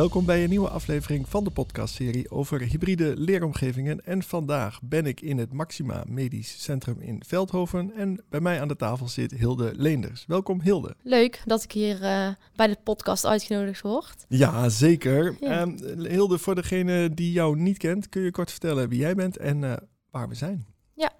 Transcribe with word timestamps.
Welkom 0.00 0.24
bij 0.24 0.42
een 0.42 0.48
nieuwe 0.48 0.68
aflevering 0.68 1.28
van 1.28 1.44
de 1.44 1.50
podcastserie 1.50 2.30
over 2.30 2.60
hybride 2.60 3.14
leeromgevingen. 3.16 4.04
En 4.04 4.22
vandaag 4.22 4.80
ben 4.82 5.06
ik 5.06 5.20
in 5.20 5.38
het 5.38 5.52
Maxima 5.52 6.04
Medisch 6.08 6.62
Centrum 6.62 7.00
in 7.00 7.22
Veldhoven 7.26 7.92
en 7.94 8.24
bij 8.28 8.40
mij 8.40 8.60
aan 8.60 8.68
de 8.68 8.76
tafel 8.76 9.08
zit 9.08 9.30
Hilde 9.30 9.72
Leenders. 9.76 10.24
Welkom 10.26 10.60
Hilde. 10.60 10.94
Leuk 11.02 11.42
dat 11.44 11.62
ik 11.62 11.72
hier 11.72 12.02
uh, 12.02 12.28
bij 12.56 12.66
de 12.66 12.76
podcast 12.84 13.26
uitgenodigd 13.26 13.80
word. 13.80 14.24
Ja, 14.28 14.68
zeker. 14.68 15.36
Ja. 15.40 15.60
Um, 15.60 15.76
Hilde, 16.06 16.38
voor 16.38 16.54
degene 16.54 17.14
die 17.14 17.32
jou 17.32 17.56
niet 17.56 17.78
kent, 17.78 18.08
kun 18.08 18.22
je 18.22 18.30
kort 18.30 18.50
vertellen 18.50 18.88
wie 18.88 19.00
jij 19.00 19.14
bent 19.14 19.36
en 19.36 19.62
uh, 19.62 19.72
waar 20.10 20.28
we 20.28 20.34
zijn? 20.34 20.66
Ja, 20.94 21.12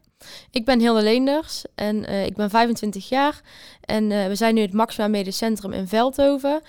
ik 0.50 0.64
ben 0.64 0.80
Hilde 0.80 1.02
Leenders 1.02 1.64
en 1.74 1.96
uh, 1.96 2.26
ik 2.26 2.34
ben 2.34 2.50
25 2.50 3.08
jaar. 3.08 3.40
En 3.80 4.08
we 4.08 4.34
zijn 4.34 4.54
nu 4.54 4.60
het 4.60 4.72
Maxima 4.72 5.08
Medisch 5.08 5.36
Centrum 5.36 5.72
in 5.72 5.88
Veldhoven 5.88 6.62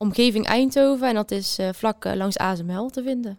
omgeving 0.00 0.46
Eindhoven. 0.46 1.08
En 1.08 1.14
dat 1.14 1.30
is 1.30 1.58
uh, 1.58 1.68
vlak 1.72 2.04
uh, 2.04 2.14
langs 2.14 2.38
ASML 2.38 2.88
te 2.88 3.02
vinden. 3.02 3.38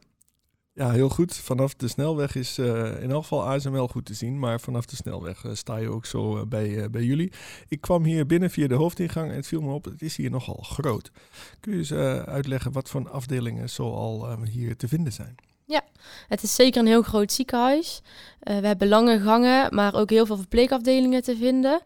Ja, 0.74 0.92
heel 0.92 1.10
goed. 1.10 1.36
Vanaf 1.36 1.76
de 1.76 1.88
snelweg 1.88 2.36
is 2.36 2.58
uh, 2.58 3.02
in 3.04 3.12
elk 3.12 3.22
geval 3.22 3.48
ASML 3.48 3.88
goed 3.88 4.06
te 4.06 4.14
zien. 4.14 4.40
Maar 4.40 4.60
vanaf 4.60 4.86
de 4.86 4.96
snelweg 4.96 5.46
sta 5.54 5.78
je 5.78 5.90
ook 5.90 6.06
zo 6.06 6.46
bij, 6.48 6.90
bij 6.90 7.04
jullie. 7.04 7.32
Ik 7.68 7.82
kwam 7.82 8.04
hier 8.04 8.26
binnen 8.26 8.50
via 8.50 8.68
de 8.68 8.76
hoofdingang 8.76 9.30
en 9.30 9.36
het 9.36 9.48
viel 9.48 9.62
me 9.62 9.74
op, 9.74 9.86
het 9.86 10.02
is 10.02 10.16
hier 10.16 10.30
nogal 10.30 10.60
groot. 10.62 11.12
Kun 11.60 11.72
je 11.72 11.78
eens 11.78 11.94
uitleggen 12.26 12.72
wat 12.72 12.90
voor 12.90 13.10
afdelingen 13.10 13.70
zoal 13.70 14.44
hier 14.44 14.76
te 14.76 14.88
vinden 14.88 15.14
zijn? 15.14 15.36
Ja, 15.66 15.82
het 16.28 16.44
is 16.44 16.56
zeker 16.56 16.82
een 16.82 16.88
heel 16.88 17.02
groot 17.02 17.32
ziekenhuis. 17.32 18.02
we 18.40 18.68
hebben 18.68 18.88
lange 18.88 19.20
gangen, 19.20 19.76
maar 19.76 19.96
ook 19.96 20.10
heel 20.10 20.26
veel 20.26 20.38
verpleegafdelingen 20.38 21.24
te 21.24 21.38
vinden. 21.38 21.82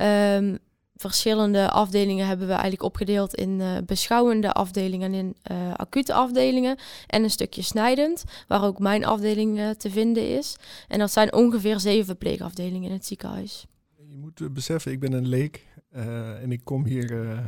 Um, 0.00 0.58
verschillende 1.00 1.70
afdelingen 1.70 2.26
hebben 2.26 2.46
we 2.46 2.52
eigenlijk 2.52 2.82
opgedeeld 2.82 3.34
in 3.34 3.60
uh, 3.60 3.76
beschouwende 3.86 4.52
afdelingen 4.52 5.12
en 5.12 5.18
in 5.18 5.36
uh, 5.50 5.74
acute 5.74 6.12
afdelingen. 6.12 6.78
En 7.06 7.22
een 7.22 7.30
stukje 7.30 7.62
snijdend, 7.62 8.24
waar 8.48 8.64
ook 8.64 8.78
mijn 8.78 9.04
afdeling 9.04 9.58
uh, 9.58 9.70
te 9.70 9.90
vinden 9.90 10.36
is. 10.36 10.56
En 10.88 10.98
dat 10.98 11.12
zijn 11.12 11.32
ongeveer 11.32 11.80
zeven 11.80 12.04
verpleegafdelingen 12.04 12.88
in 12.88 12.94
het 12.94 13.06
ziekenhuis. 13.06 13.66
Je 14.08 14.16
moet 14.16 14.54
beseffen, 14.54 14.92
ik 14.92 15.00
ben 15.00 15.12
een 15.12 15.28
leek 15.28 15.66
en 15.90 16.52
ik 16.52 16.64
kom 16.64 16.84
hier 16.84 17.38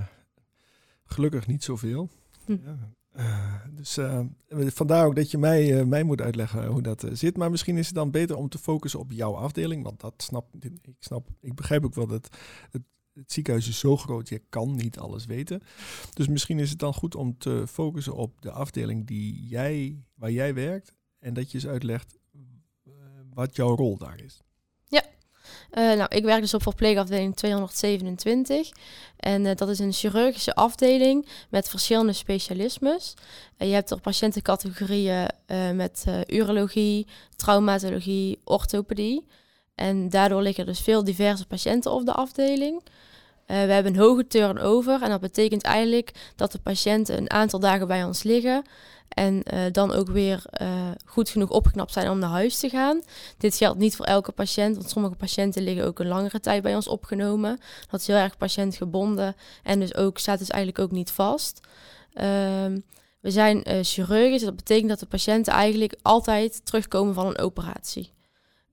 gelukkig 1.05 1.47
niet 1.47 1.65
zoveel. 1.65 2.09
Hm. 2.45 2.57
Ja. 2.65 3.63
dus 3.71 3.99
vandaar 4.75 5.07
ook 5.07 5.17
dat 5.17 5.31
je 5.31 5.39
mij, 5.39 5.85
mij 5.85 6.03
moet 6.03 6.21
uitleggen 6.21 6.67
hoe 6.67 6.83
dat 6.83 7.05
zit. 7.13 7.37
Maar 7.37 7.51
misschien 7.51 7.77
is 7.77 7.87
het 7.87 7.95
dan 7.95 8.11
beter 8.11 8.37
om 8.37 8.49
te 8.49 8.59
focussen 8.59 9.01
op 9.01 9.13
jouw 9.13 9.35
afdeling. 9.35 9.83
Want 9.83 10.01
dat 10.01 10.15
snap 10.17 10.47
ik. 10.61 10.73
Snap, 10.99 11.29
ik 11.41 11.55
begrijp 11.55 11.85
ook 11.85 11.95
wel 11.95 12.07
dat 12.07 12.29
het 12.71 12.83
het 13.15 13.33
ziekenhuis 13.33 13.69
is 13.69 13.79
zo 13.79 13.97
groot, 13.97 14.29
je 14.29 14.43
kan 14.49 14.75
niet 14.77 14.99
alles 14.99 15.27
weten. 15.27 15.63
Dus 16.15 16.29
misschien 16.29 16.59
is 16.59 16.71
het 16.71 16.79
dan 16.79 16.95
goed 16.95 17.15
om 17.15 17.39
te 17.39 17.65
focussen 17.69 18.15
op 18.15 18.43
de 18.43 18.51
afdeling 18.51 19.07
die 19.07 19.47
jij, 19.47 20.03
waar 20.15 20.31
jij 20.31 20.55
werkt. 20.55 20.93
En 21.19 21.35
dat 21.35 21.51
je 21.51 21.59
eens 21.59 21.67
uitlegt 21.67 22.19
uh, 22.85 22.95
wat 23.35 23.57
jouw 23.57 23.77
rol 23.77 23.97
daar 23.99 24.21
is. 24.21 24.41
Ja, 24.85 25.03
uh, 25.73 25.97
nou, 25.97 26.17
ik 26.17 26.25
werk 26.25 26.41
dus 26.41 26.55
op 26.55 26.63
verpleegafdeling 26.63 27.37
227. 27.37 28.71
En 29.17 29.45
uh, 29.45 29.55
dat 29.55 29.69
is 29.69 29.79
een 29.79 29.93
chirurgische 29.93 30.55
afdeling 30.55 31.29
met 31.51 31.69
verschillende 31.69 32.13
specialismes. 32.13 33.15
je 33.59 33.67
hebt 33.67 33.91
er 33.91 34.01
patiëntencategorieën 34.01 35.29
met 35.75 36.05
urologie, 36.27 37.07
traumatologie, 37.37 38.41
orthopedie. 38.45 39.27
En 39.83 40.09
daardoor 40.09 40.43
liggen 40.43 40.67
dus 40.67 40.81
veel 40.81 41.05
diverse 41.05 41.47
patiënten 41.47 41.93
op 41.93 42.07
de 42.07 42.13
afdeling. 42.13 42.81
Uh, 42.83 42.87
we 43.47 43.73
hebben 43.73 43.95
een 43.95 44.01
hoge 44.01 44.27
turnover 44.27 45.03
en 45.03 45.11
dat 45.11 45.21
betekent 45.21 45.63
eigenlijk 45.63 46.33
dat 46.37 46.53
de 46.53 46.59
patiënten 46.59 47.17
een 47.17 47.31
aantal 47.31 47.61
dagen 47.61 47.87
bij 47.87 48.05
ons 48.05 48.23
liggen 48.23 48.63
en 49.09 49.43
uh, 49.53 49.61
dan 49.73 49.93
ook 49.93 50.09
weer 50.09 50.45
uh, 50.63 50.69
goed 51.05 51.29
genoeg 51.31 51.51
opgeknapt 51.51 51.93
zijn 51.93 52.11
om 52.11 52.19
naar 52.19 52.31
huis 52.31 52.59
te 52.59 52.69
gaan. 52.69 53.03
Dit 53.39 53.57
geldt 53.57 53.79
niet 53.79 53.97
voor 53.97 54.07
elke 54.07 54.33
patiënt, 54.33 54.77
want 54.77 54.91
sommige 54.91 55.15
patiënten 55.15 55.63
liggen 55.63 55.87
ook 55.87 55.99
een 55.99 56.09
langere 56.09 56.41
tijd 56.41 56.63
bij 56.63 56.75
ons 56.75 56.89
opgenomen. 56.89 57.61
Dat 57.91 58.01
is 58.01 58.07
heel 58.07 58.17
erg 58.17 58.37
patiëntgebonden 58.37 59.37
en 59.63 59.81
dus 59.81 59.95
ook, 59.95 60.19
staat 60.19 60.39
dus 60.39 60.51
eigenlijk 60.51 60.85
ook 60.85 60.97
niet 60.97 61.11
vast. 61.11 61.61
Uh, 62.15 62.23
we 63.21 63.31
zijn 63.31 63.65
chirurgisch, 63.85 64.43
dat 64.43 64.57
betekent 64.57 64.89
dat 64.89 65.01
de 65.01 65.07
patiënten 65.07 65.53
eigenlijk 65.53 65.95
altijd 66.03 66.61
terugkomen 66.65 67.15
van 67.15 67.27
een 67.27 67.39
operatie. 67.39 68.13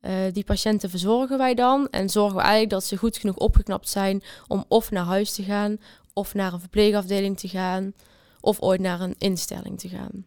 Uh, 0.02 0.32
die 0.32 0.44
patiënten 0.44 0.90
verzorgen 0.90 1.38
wij 1.38 1.56
dan 1.56 1.88
en 1.90 2.10
zorgen 2.10 2.36
we 2.36 2.42
eigenlijk 2.42 2.72
dat 2.72 2.84
ze 2.84 2.98
goed 2.98 3.18
genoeg 3.18 3.36
opgeknapt 3.36 3.90
zijn 3.90 4.22
om 4.48 4.66
of 4.68 4.92
naar 4.92 5.06
huis 5.06 5.34
te 5.34 5.44
gaan, 5.44 5.78
of 6.14 6.34
naar 6.34 6.54
een 6.54 6.60
verpleegafdeling 6.60 7.38
te 7.38 7.48
gaan, 7.48 7.94
of 8.40 8.62
ooit 8.62 8.82
naar 8.82 9.02
een 9.02 9.16
instelling 9.18 9.80
te 9.80 9.90
gaan. 9.90 10.26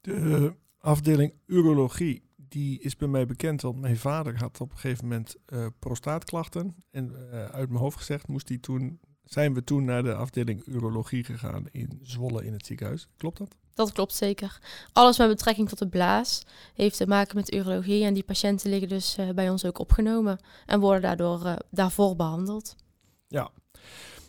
De 0.00 0.54
afdeling 0.78 1.32
urologie, 1.46 2.22
die 2.36 2.80
is 2.80 2.96
bij 2.96 3.08
mij 3.08 3.26
bekend, 3.26 3.62
want 3.62 3.80
mijn 3.80 3.96
vader 3.96 4.38
had 4.38 4.60
op 4.60 4.70
een 4.70 4.78
gegeven 4.78 5.08
moment 5.08 5.36
uh, 5.46 5.66
prostaatklachten. 5.78 6.74
En 6.90 7.10
uh, 7.12 7.44
uit 7.44 7.68
mijn 7.68 7.80
hoofd 7.80 7.96
gezegd 7.96 8.28
moest 8.28 8.48
hij 8.48 8.58
toen, 8.58 9.00
zijn 9.22 9.54
we 9.54 9.64
toen 9.64 9.84
naar 9.84 10.02
de 10.02 10.14
afdeling 10.14 10.66
urologie 10.66 11.24
gegaan 11.24 11.64
in 11.70 12.00
Zwolle 12.02 12.44
in 12.44 12.52
het 12.52 12.66
ziekenhuis. 12.66 13.08
Klopt 13.16 13.38
dat? 13.38 13.56
Dat 13.74 13.92
klopt 13.92 14.14
zeker. 14.14 14.58
Alles 14.92 15.18
met 15.18 15.28
betrekking 15.28 15.68
tot 15.68 15.78
de 15.78 15.88
blaas 15.88 16.46
heeft 16.74 16.96
te 16.96 17.06
maken 17.06 17.36
met 17.36 17.54
urologie. 17.54 18.04
En 18.04 18.14
die 18.14 18.22
patiënten 18.22 18.70
liggen 18.70 18.88
dus 18.88 19.18
uh, 19.18 19.30
bij 19.30 19.50
ons 19.50 19.64
ook 19.64 19.78
opgenomen 19.78 20.38
en 20.66 20.80
worden 20.80 21.02
daardoor 21.02 21.46
uh, 21.46 21.56
daarvoor 21.70 22.16
behandeld. 22.16 22.76
Ja. 23.28 23.50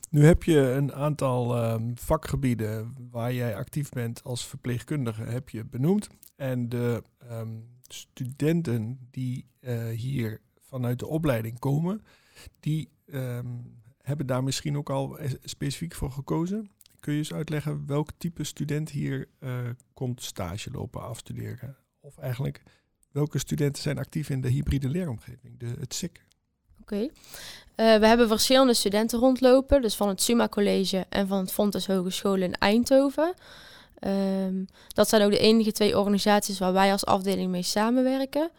Nu 0.09 0.25
heb 0.25 0.43
je 0.43 0.59
een 0.59 0.93
aantal 0.93 1.71
um, 1.71 1.97
vakgebieden 1.97 2.95
waar 3.11 3.33
jij 3.33 3.55
actief 3.55 3.89
bent 3.89 4.23
als 4.23 4.45
verpleegkundige, 4.45 5.23
heb 5.23 5.49
je 5.49 5.65
benoemd. 5.65 6.07
En 6.35 6.69
de 6.69 7.03
um, 7.31 7.67
studenten 7.87 9.07
die 9.11 9.45
uh, 9.59 9.87
hier 9.89 10.41
vanuit 10.61 10.99
de 10.99 11.07
opleiding 11.07 11.59
komen, 11.59 12.03
die 12.59 12.89
um, 13.05 13.81
hebben 14.01 14.25
daar 14.25 14.43
misschien 14.43 14.77
ook 14.77 14.89
al 14.89 15.17
specifiek 15.43 15.93
voor 15.93 16.11
gekozen. 16.11 16.69
Kun 17.05 17.13
je 17.13 17.19
eens 17.19 17.33
uitleggen 17.33 17.83
welk 17.87 18.09
type 18.17 18.43
student 18.43 18.89
hier 18.89 19.27
uh, 19.39 19.51
komt 19.93 20.23
stage 20.23 20.71
lopen, 20.71 21.01
afstuderen? 21.01 21.77
Of 21.99 22.17
eigenlijk 22.17 22.63
welke 23.11 23.39
studenten 23.39 23.81
zijn 23.81 23.97
actief 23.97 24.29
in 24.29 24.41
de 24.41 24.47
hybride 24.47 24.89
leeromgeving, 24.89 25.59
de, 25.59 25.75
het 25.79 25.93
SIC? 25.93 26.25
Oké. 26.81 26.95
Uh, 26.95 27.09
we 27.75 28.07
hebben 28.07 28.27
verschillende 28.27 28.73
studenten 28.73 29.19
rondlopen, 29.19 29.81
dus 29.81 29.95
van 29.95 30.07
het 30.07 30.21
SUMA 30.21 30.47
College 30.47 31.05
en 31.09 31.27
van 31.27 31.39
het 31.39 31.51
Fontes 31.51 31.87
Hogeschool 31.87 32.41
in 32.41 32.53
Eindhoven. 32.53 33.33
Um, 33.99 34.65
dat 34.87 35.09
zijn 35.09 35.21
ook 35.21 35.31
de 35.31 35.39
enige 35.39 35.71
twee 35.71 35.97
organisaties 35.97 36.59
waar 36.59 36.73
wij 36.73 36.91
als 36.91 37.05
afdeling 37.05 37.51
mee 37.51 37.63
samenwerken. 37.63 38.51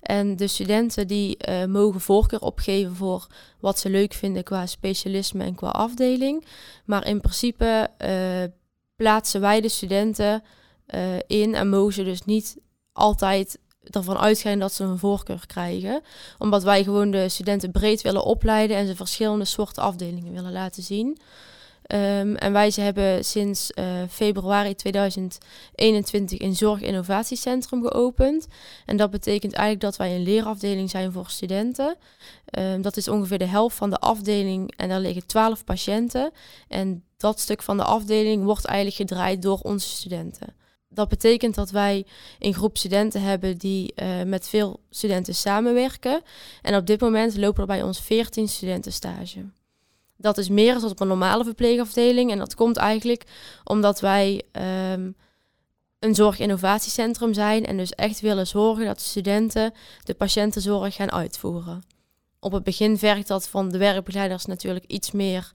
En 0.00 0.36
de 0.36 0.46
studenten 0.46 1.06
die 1.06 1.36
uh, 1.48 1.64
mogen 1.64 2.00
voorkeur 2.00 2.40
opgeven 2.40 2.94
voor 2.94 3.26
wat 3.60 3.78
ze 3.78 3.90
leuk 3.90 4.14
vinden 4.14 4.42
qua 4.42 4.66
specialisme 4.66 5.44
en 5.44 5.54
qua 5.54 5.68
afdeling. 5.68 6.46
Maar 6.84 7.06
in 7.06 7.20
principe 7.20 7.90
uh, 8.04 8.52
plaatsen 8.96 9.40
wij 9.40 9.60
de 9.60 9.68
studenten 9.68 10.42
uh, 10.94 11.00
in 11.26 11.54
en 11.54 11.68
mogen 11.68 11.92
ze 11.92 12.04
dus 12.04 12.24
niet 12.24 12.56
altijd 12.92 13.58
ervan 13.90 14.18
uitgaan 14.18 14.58
dat 14.58 14.72
ze 14.72 14.84
een 14.84 14.98
voorkeur 14.98 15.46
krijgen. 15.46 16.02
Omdat 16.38 16.62
wij 16.62 16.84
gewoon 16.84 17.10
de 17.10 17.28
studenten 17.28 17.70
breed 17.70 18.02
willen 18.02 18.24
opleiden 18.24 18.76
en 18.76 18.86
ze 18.86 18.96
verschillende 18.96 19.44
soorten 19.44 19.82
afdelingen 19.82 20.32
willen 20.32 20.52
laten 20.52 20.82
zien. 20.82 21.18
Um, 21.94 22.34
en 22.36 22.52
wij 22.52 22.72
hebben 22.74 23.24
sinds 23.24 23.70
uh, 23.74 23.84
februari 24.08 24.74
2021 24.74 26.40
een 26.40 26.54
zorginnovatiecentrum 26.54 27.82
geopend. 27.82 28.46
En 28.86 28.96
dat 28.96 29.10
betekent 29.10 29.52
eigenlijk 29.52 29.80
dat 29.80 29.96
wij 29.96 30.14
een 30.14 30.22
leerafdeling 30.22 30.90
zijn 30.90 31.12
voor 31.12 31.28
studenten. 31.28 31.96
Um, 32.58 32.82
dat 32.82 32.96
is 32.96 33.08
ongeveer 33.08 33.38
de 33.38 33.44
helft 33.44 33.76
van 33.76 33.90
de 33.90 33.98
afdeling 33.98 34.72
en 34.76 34.88
daar 34.88 35.00
liggen 35.00 35.26
12 35.26 35.64
patiënten. 35.64 36.30
En 36.68 37.04
dat 37.16 37.40
stuk 37.40 37.62
van 37.62 37.76
de 37.76 37.84
afdeling 37.84 38.44
wordt 38.44 38.64
eigenlijk 38.64 38.96
gedraaid 38.96 39.42
door 39.42 39.58
onze 39.58 39.88
studenten. 39.88 40.54
Dat 40.88 41.08
betekent 41.08 41.54
dat 41.54 41.70
wij 41.70 42.06
een 42.38 42.54
groep 42.54 42.78
studenten 42.78 43.22
hebben 43.22 43.58
die 43.58 43.92
uh, 43.96 44.22
met 44.22 44.48
veel 44.48 44.80
studenten 44.90 45.34
samenwerken. 45.34 46.22
En 46.62 46.76
op 46.76 46.86
dit 46.86 47.00
moment 47.00 47.36
lopen 47.36 47.60
er 47.60 47.66
bij 47.66 47.82
ons 47.82 48.00
14 48.00 48.48
studenten 48.48 48.92
stage. 48.92 49.44
Dat 50.16 50.38
is 50.38 50.48
meer 50.48 50.74
dan 50.74 50.90
op 50.90 51.00
een 51.00 51.08
normale 51.08 51.44
verpleegafdeling. 51.44 52.30
En 52.30 52.38
dat 52.38 52.54
komt 52.54 52.76
eigenlijk 52.76 53.24
omdat 53.64 54.00
wij 54.00 54.42
um, 54.92 55.16
een 55.98 56.14
zorginnovatiecentrum 56.14 57.34
zijn 57.34 57.66
en 57.66 57.76
dus 57.76 57.90
echt 57.90 58.20
willen 58.20 58.46
zorgen 58.46 58.86
dat 58.86 58.98
de 58.98 59.04
studenten 59.04 59.72
de 60.04 60.14
patiëntenzorg 60.14 60.94
gaan 60.94 61.12
uitvoeren. 61.12 61.82
Op 62.38 62.52
het 62.52 62.62
begin 62.62 62.98
vergt 62.98 63.28
dat 63.28 63.48
van 63.48 63.68
de 63.68 63.78
werkbegeleiders 63.78 64.44
natuurlijk 64.44 64.84
iets 64.86 65.10
meer 65.10 65.52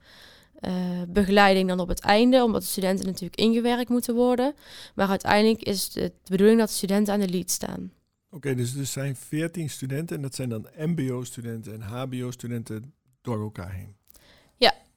uh, 0.60 0.72
begeleiding 1.08 1.68
dan 1.68 1.80
op 1.80 1.88
het 1.88 2.00
einde, 2.00 2.44
omdat 2.44 2.60
de 2.60 2.68
studenten 2.68 3.06
natuurlijk 3.06 3.40
ingewerkt 3.40 3.88
moeten 3.88 4.14
worden. 4.14 4.54
Maar 4.94 5.08
uiteindelijk 5.08 5.62
is 5.62 5.84
het 5.84 5.92
de 5.92 6.30
bedoeling 6.30 6.58
dat 6.58 6.68
de 6.68 6.74
studenten 6.74 7.14
aan 7.14 7.20
de 7.20 7.28
lead 7.28 7.50
staan. 7.50 7.92
Oké, 8.30 8.54
dus 8.54 8.74
er 8.74 8.86
zijn 8.86 9.16
14 9.16 9.70
studenten 9.70 10.16
en 10.16 10.22
dat 10.22 10.34
zijn 10.34 10.48
dan 10.48 10.66
MBO-studenten 10.76 11.72
en 11.72 11.80
HBO-studenten 11.80 12.94
door 13.20 13.40
elkaar 13.40 13.72
heen. 13.72 13.96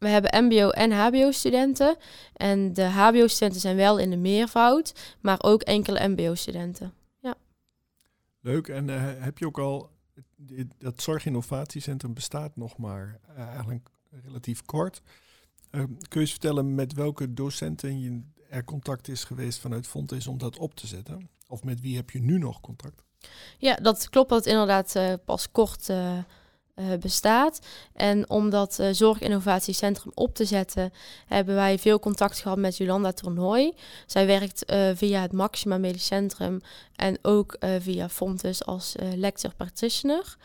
We 0.06 0.12
hebben 0.12 0.46
MBO 0.46 0.70
en 0.70 0.92
HBO-studenten. 0.92 1.98
En 2.34 2.74
de 2.74 2.84
HBO-studenten 2.84 3.62
zijn 3.62 3.76
wel 3.76 3.98
in 3.98 4.10
de 4.10 4.18
meervoud, 4.18 5.16
maar 5.22 5.38
ook 5.42 5.62
enkele 5.62 6.08
MBO-studenten. 6.08 6.94
Ja. 7.20 7.36
Leuk. 8.40 8.68
En 8.68 8.88
uh, 8.88 9.02
heb 9.20 9.38
je 9.38 9.46
ook 9.46 9.60
al. 9.60 9.90
Dat 10.78 11.02
Zorginnovatiecentrum 11.02 12.14
bestaat 12.14 12.56
nog 12.56 12.78
maar 12.78 13.20
uh, 13.30 13.48
eigenlijk 13.48 13.90
relatief 14.24 14.62
kort. 14.62 15.02
Uh, 15.72 15.84
kun 15.84 15.98
je 16.10 16.20
eens 16.20 16.32
vertellen 16.32 16.76
met 16.76 16.94
welke 16.94 17.34
docenten 17.34 18.00
je 18.00 18.22
er 18.50 18.64
contact 18.64 19.08
is 19.08 19.24
geweest 19.24 19.60
vanuit 19.60 19.88
Fontes 19.88 20.28
om 20.28 20.38
dat 20.38 20.58
op 20.58 20.76
te 20.76 20.88
zetten? 20.88 21.30
Of 21.48 21.64
met 21.64 21.82
wie 21.82 21.96
heb 21.96 22.10
je 22.10 22.20
nu 22.20 22.38
nog 22.38 22.62
contact? 22.62 23.04
Ja, 23.58 23.76
dat 23.76 24.10
klopt 24.10 24.30
dat 24.30 24.46
inderdaad 24.46 24.96
uh, 24.96 25.14
pas 25.26 25.52
kort 25.52 25.90
uh, 26.76 26.92
uh, 26.92 26.98
bestaat. 27.00 27.60
En 27.94 28.30
om 28.30 28.50
dat 28.50 28.80
zorginnovatiecentrum 28.92 30.12
op 30.14 30.36
te 30.36 30.46
zetten, 30.46 30.94
hebben 31.28 31.56
wij 31.56 31.80
veel 31.80 32.00
contact 32.00 32.40
gehad 32.40 32.58
met 32.58 32.78
Jolanda 32.78 33.12
Toernooi. 33.12 33.74
Zij 34.06 34.26
werkt 34.26 34.64
via 34.96 35.22
het 35.22 35.32
Maxima 35.32 35.78
Medisch 35.78 36.06
Centrum 36.06 36.62
en 36.96 37.18
ook 37.22 37.58
via 37.80 38.10
Fontes 38.10 38.66
als 38.66 38.96
lecture 39.16 39.54
practitioner. 39.56 40.38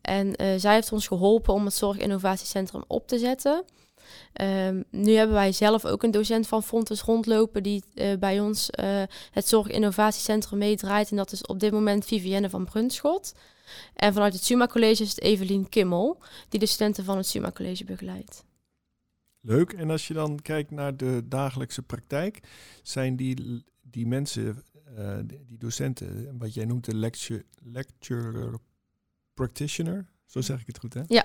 En 0.00 0.34
zij 0.60 0.74
heeft 0.74 0.92
ons 0.92 1.06
geholpen 1.06 1.54
om 1.54 1.64
het 1.64 1.74
zorginnovatiecentrum 1.74 2.84
op 2.86 3.08
te 3.08 3.18
zetten. 3.18 3.64
Um, 4.40 4.84
nu 4.90 5.14
hebben 5.14 5.34
wij 5.36 5.52
zelf 5.52 5.84
ook 5.84 6.02
een 6.02 6.10
docent 6.10 6.46
van 6.46 6.62
Fontes 6.62 7.02
rondlopen 7.02 7.62
die 7.62 7.84
uh, 7.94 8.12
bij 8.18 8.40
ons 8.40 8.70
uh, 8.80 9.02
het 9.30 9.48
Zorginnovatiecentrum 9.48 10.58
meedraait. 10.58 11.10
En 11.10 11.16
dat 11.16 11.32
is 11.32 11.46
op 11.46 11.60
dit 11.60 11.72
moment 11.72 12.04
Vivienne 12.04 12.50
van 12.50 12.64
Brunschot. 12.64 13.32
En 13.94 14.12
vanuit 14.12 14.32
het 14.32 14.44
Suma 14.44 14.66
College 14.66 15.02
is 15.02 15.08
het 15.08 15.20
Evelien 15.20 15.68
Kimmel, 15.68 16.22
die 16.48 16.60
de 16.60 16.66
studenten 16.66 17.04
van 17.04 17.16
het 17.16 17.26
Suma 17.26 17.52
College 17.52 17.84
begeleidt. 17.84 18.44
Leuk. 19.40 19.72
En 19.72 19.90
als 19.90 20.08
je 20.08 20.14
dan 20.14 20.42
kijkt 20.42 20.70
naar 20.70 20.96
de 20.96 21.22
dagelijkse 21.28 21.82
praktijk, 21.82 22.40
zijn 22.82 23.16
die, 23.16 23.64
die 23.80 24.06
mensen, 24.06 24.64
uh, 24.98 25.18
die 25.46 25.58
docenten, 25.58 26.38
wat 26.38 26.54
jij 26.54 26.64
noemt 26.64 26.84
de 26.84 26.94
lecture, 26.94 27.44
lecturer 27.62 28.58
practitioner, 29.34 30.08
zo 30.26 30.40
zeg 30.40 30.60
ik 30.60 30.66
het 30.66 30.78
goed 30.78 30.94
hè? 30.94 31.02
Ja. 31.06 31.24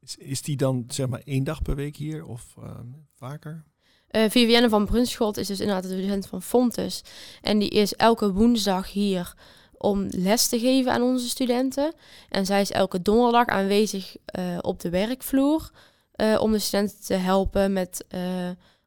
Is, 0.00 0.16
is 0.16 0.42
die 0.42 0.56
dan 0.56 0.84
zeg 0.88 1.08
maar 1.08 1.22
één 1.24 1.44
dag 1.44 1.62
per 1.62 1.74
week 1.74 1.96
hier 1.96 2.24
of 2.24 2.54
uh, 2.58 2.78
vaker? 3.14 3.64
Uh, 4.10 4.30
Vivienne 4.30 4.68
van 4.68 4.86
Brunschot 4.86 5.36
is 5.36 5.46
dus 5.46 5.60
inderdaad 5.60 5.90
de 5.90 6.00
docent 6.00 6.26
van 6.26 6.42
Fontes. 6.42 7.02
En 7.40 7.58
die 7.58 7.68
is 7.68 7.94
elke 7.94 8.32
woensdag 8.32 8.92
hier 8.92 9.34
om 9.82 10.06
les 10.10 10.48
te 10.48 10.58
geven 10.58 10.92
aan 10.92 11.02
onze 11.02 11.28
studenten. 11.28 11.92
En 12.28 12.46
zij 12.46 12.60
is 12.60 12.70
elke 12.70 13.02
donderdag 13.02 13.46
aanwezig 13.46 14.16
uh, 14.38 14.58
op 14.60 14.80
de 14.80 14.90
werkvloer. 14.90 15.70
Uh, 16.16 16.40
om 16.40 16.52
de 16.52 16.58
studenten 16.58 17.00
te 17.04 17.14
helpen 17.14 17.72
met 17.72 18.06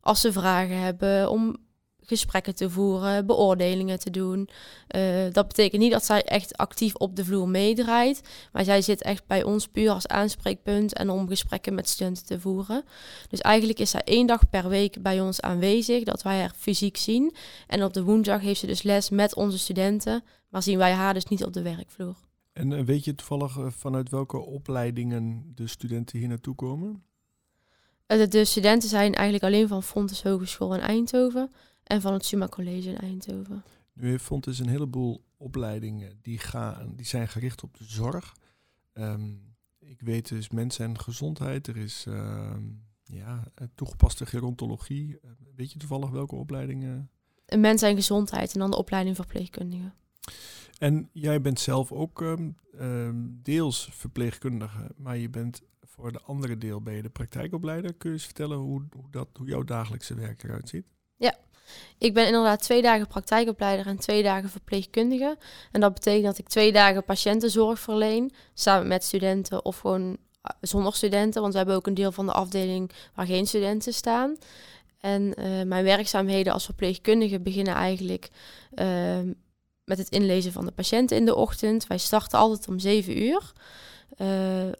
als 0.02 0.22
ze 0.22 0.32
vragen 0.32 0.80
hebben, 0.80 1.30
om 1.30 1.56
gesprekken 2.06 2.56
te 2.56 2.70
voeren, 2.70 3.26
beoordelingen 3.26 4.00
te 4.00 4.10
doen. 4.10 4.50
Uh, 4.96 5.02
dat 5.32 5.48
betekent 5.48 5.82
niet 5.82 5.92
dat 5.92 6.06
zij 6.06 6.24
echt 6.24 6.58
actief 6.58 6.96
op 6.96 7.16
de 7.16 7.26
vloer 7.26 7.48
meedraait, 7.48 8.22
maar 8.52 8.64
zij 8.64 8.82
zit 8.82 9.02
echt 9.02 9.28
bij 9.28 9.44
ons 9.44 9.68
puur 9.68 9.90
als 9.90 10.08
aanspreekpunt 10.08 10.94
en 10.94 11.10
om 11.10 11.28
gesprekken 11.28 11.74
met 11.74 11.90
studenten 11.90 12.26
te 12.26 12.40
voeren. 12.40 12.84
Dus 13.30 13.42
eigenlijk 13.42 13.80
is 13.80 13.90
zij 13.90 14.02
één 14.04 14.28
dag 14.28 14.50
per 14.50 14.70
week 14.70 15.02
bij 15.02 15.22
ons 15.22 15.42
aanwezig, 15.42 16.04
dat 16.04 16.22
wij 16.22 16.40
haar 16.40 16.54
fysiek 16.58 16.98
zien. 16.98 17.36
En 17.68 17.84
op 17.84 17.94
de 17.94 18.04
woensdag 18.04 18.42
heeft 18.42 18.60
ze 18.60 18.68
dus 18.68 18.84
les 18.84 19.10
met 19.10 19.36
onze 19.36 19.58
studenten, 19.58 20.24
maar 20.50 20.64
zien 20.64 20.78
wij 20.78 20.92
haar 20.92 21.14
dus 21.14 21.26
niet 21.26 21.46
op 21.46 21.54
de 21.54 21.62
werkvloer. 21.62 22.16
En 22.54 22.72
uh, 22.72 22.82
weet 22.82 23.04
je 23.04 23.16
toevallig 23.16 23.58
uh, 23.58 23.66
vanuit 23.70 24.10
welke 24.10 24.38
opleidingen 24.38 25.52
de 25.56 25.68
studenten 25.68 26.20
hier 26.20 26.28
naartoe 26.28 26.56
komen? 26.56 27.04
De, 28.06 28.28
de 28.28 28.46
studenten 28.46 28.90
zijn 28.90 29.14
eigenlijk 29.14 29.44
alleen 29.44 29.68
van 29.68 29.84
Fontes 29.84 30.24
Hogeschool 30.24 30.76
in 30.76 30.82
Eindhoven 30.82 31.52
en 31.84 32.02
van 32.02 32.14
het 32.14 32.26
Suma 32.26 32.48
College 32.48 32.90
in 32.90 32.98
Eindhoven. 32.98 33.64
Nu 33.94 34.10
heeft 34.10 34.24
Fontes 34.24 34.60
een 34.60 34.70
heleboel 34.70 35.24
opleidingen 35.38 36.20
die, 36.22 36.38
gaan, 36.38 36.94
die 36.96 37.06
zijn 37.06 37.28
gericht 37.28 37.64
op 37.64 37.78
de 37.78 37.84
zorg. 37.84 38.36
Um, 38.94 39.56
ik 39.80 40.02
weet 40.02 40.28
dus 40.28 40.50
mensen 40.50 40.86
en 40.86 41.00
gezondheid. 41.00 41.68
Er 41.68 41.78
is 41.78 42.06
uh, 42.08 42.56
ja, 43.04 43.44
toegepaste 43.76 44.26
gerontologie. 44.26 45.20
Weet 45.56 45.72
je 45.72 45.80
toevallig 45.80 46.10
welke 46.10 46.36
opleidingen? 46.36 47.10
Mens 47.56 47.82
en 47.82 47.96
gezondheid 47.96 48.54
en 48.54 48.60
dan 48.60 48.72
de 48.72 48.78
opleiding 48.78 49.16
verpleegkundige. 49.16 49.92
En 50.78 51.10
jij 51.14 51.42
bent 51.42 51.60
zelf 51.60 51.92
ook 51.92 52.22
um, 52.22 52.56
um, 52.82 53.40
deels 53.44 53.90
verpleegkundige, 53.92 54.92
maar 54.96 55.18
je 55.18 55.30
bent 55.30 55.62
voor 55.82 56.12
de 56.12 56.22
andere 56.22 56.58
deel 56.58 56.82
ben 56.82 56.94
je 56.94 57.02
de 57.02 57.10
praktijkopleider. 57.10 57.94
Kun 57.94 58.10
je 58.10 58.16
eens 58.16 58.26
vertellen 58.26 58.58
hoe, 58.58 58.84
hoe, 58.92 59.12
dat, 59.12 59.28
hoe 59.34 59.48
jouw 59.48 59.64
dagelijkse 59.64 60.16
werk 60.16 60.44
eruit 60.44 60.70
ziet? 60.70 60.86
Ja, 61.16 61.36
ik 61.98 62.14
ben 62.14 62.26
inderdaad 62.26 62.62
twee 62.62 62.82
dagen 62.82 63.08
praktijkopleider 63.08 63.88
en 63.88 63.98
twee 63.98 64.24
dagen 64.24 64.50
verpleegkundige. 64.50 65.38
En 65.72 65.82
dat 65.82 65.94
betekent 65.94 66.26
dat 66.26 66.38
ik 66.38 66.48
twee 66.48 66.72
dagen 66.72 67.04
patiëntenzorg 67.04 67.80
verleen, 67.80 68.32
samen 68.54 68.88
met 68.88 69.04
studenten 69.04 69.66
of 69.66 69.80
gewoon 69.80 70.18
zonder 70.62 70.94
studenten. 70.94 71.42
Want 71.42 71.52
we 71.52 71.58
hebben 71.58 71.76
ook 71.76 71.88
een 71.88 71.94
deel 71.94 72.12
van 72.12 72.26
de 72.26 72.32
afdeling 72.32 72.92
waar 73.14 73.26
geen 73.26 73.48
studenten 73.48 73.94
staan. 73.94 74.38
En 75.00 75.34
uh, 75.40 75.64
mijn 75.64 75.84
werkzaamheden 75.84 76.54
als 76.54 76.66
verpleegkundige 76.66 77.40
beginnen 77.40 77.74
eigenlijk 77.74 78.30
uh, 78.76 79.20
met 79.86 79.98
het 79.98 80.10
inlezen 80.10 80.52
van 80.52 80.66
de 80.66 80.72
patiënten 80.72 81.18
in 81.18 81.26
de 81.26 81.36
ochtend. 81.36 81.88
Wij 81.88 81.98
starten 81.98 82.40
altijd 82.40 82.68
om 82.68 82.80
7 82.80 83.22
uur. 83.22 83.52
Uh, 84.18 84.28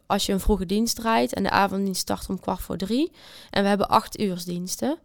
als 0.06 0.26
je 0.26 0.32
een 0.32 0.40
vroege 0.40 0.66
dienst 0.66 0.96
draait 0.96 1.34
en 1.34 1.42
de 1.42 1.50
avonddienst 1.50 2.00
start 2.00 2.28
om 2.28 2.40
kwart 2.40 2.60
voor 2.60 2.76
drie. 2.76 3.12
En 3.50 3.62
we 3.62 3.68
hebben 3.68 3.88
acht 3.88 4.20
uursdiensten. 4.20 4.98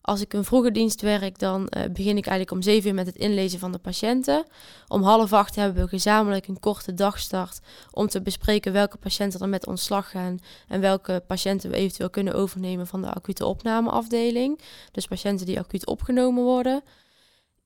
Als 0.00 0.20
ik 0.20 0.32
een 0.32 0.44
vroege 0.44 0.70
dienst 0.70 1.00
werk, 1.00 1.38
dan 1.38 1.60
uh, 1.60 1.82
begin 1.82 2.16
ik 2.16 2.26
eigenlijk 2.26 2.50
om 2.50 2.62
zeven 2.62 2.88
uur 2.88 2.94
met 2.94 3.06
het 3.06 3.16
inlezen 3.16 3.58
van 3.58 3.72
de 3.72 3.78
patiënten. 3.78 4.44
Om 4.88 5.02
half 5.02 5.32
acht 5.32 5.54
hebben 5.54 5.82
we 5.82 5.88
gezamenlijk 5.88 6.46
een 6.46 6.60
korte 6.60 6.94
dagstart 6.94 7.60
om 7.90 8.08
te 8.08 8.22
bespreken 8.22 8.72
welke 8.72 8.96
patiënten 8.96 9.40
er 9.40 9.48
met 9.48 9.66
ontslag 9.66 10.10
gaan 10.10 10.38
en 10.68 10.80
welke 10.80 11.22
patiënten 11.26 11.70
we 11.70 11.76
eventueel 11.76 12.10
kunnen 12.10 12.34
overnemen 12.34 12.86
van 12.86 13.02
de 13.02 13.12
acute 13.12 13.46
opnameafdeling. 13.46 14.60
Dus 14.92 15.06
patiënten 15.06 15.46
die 15.46 15.58
acuut 15.58 15.86
opgenomen 15.86 16.44
worden. 16.44 16.82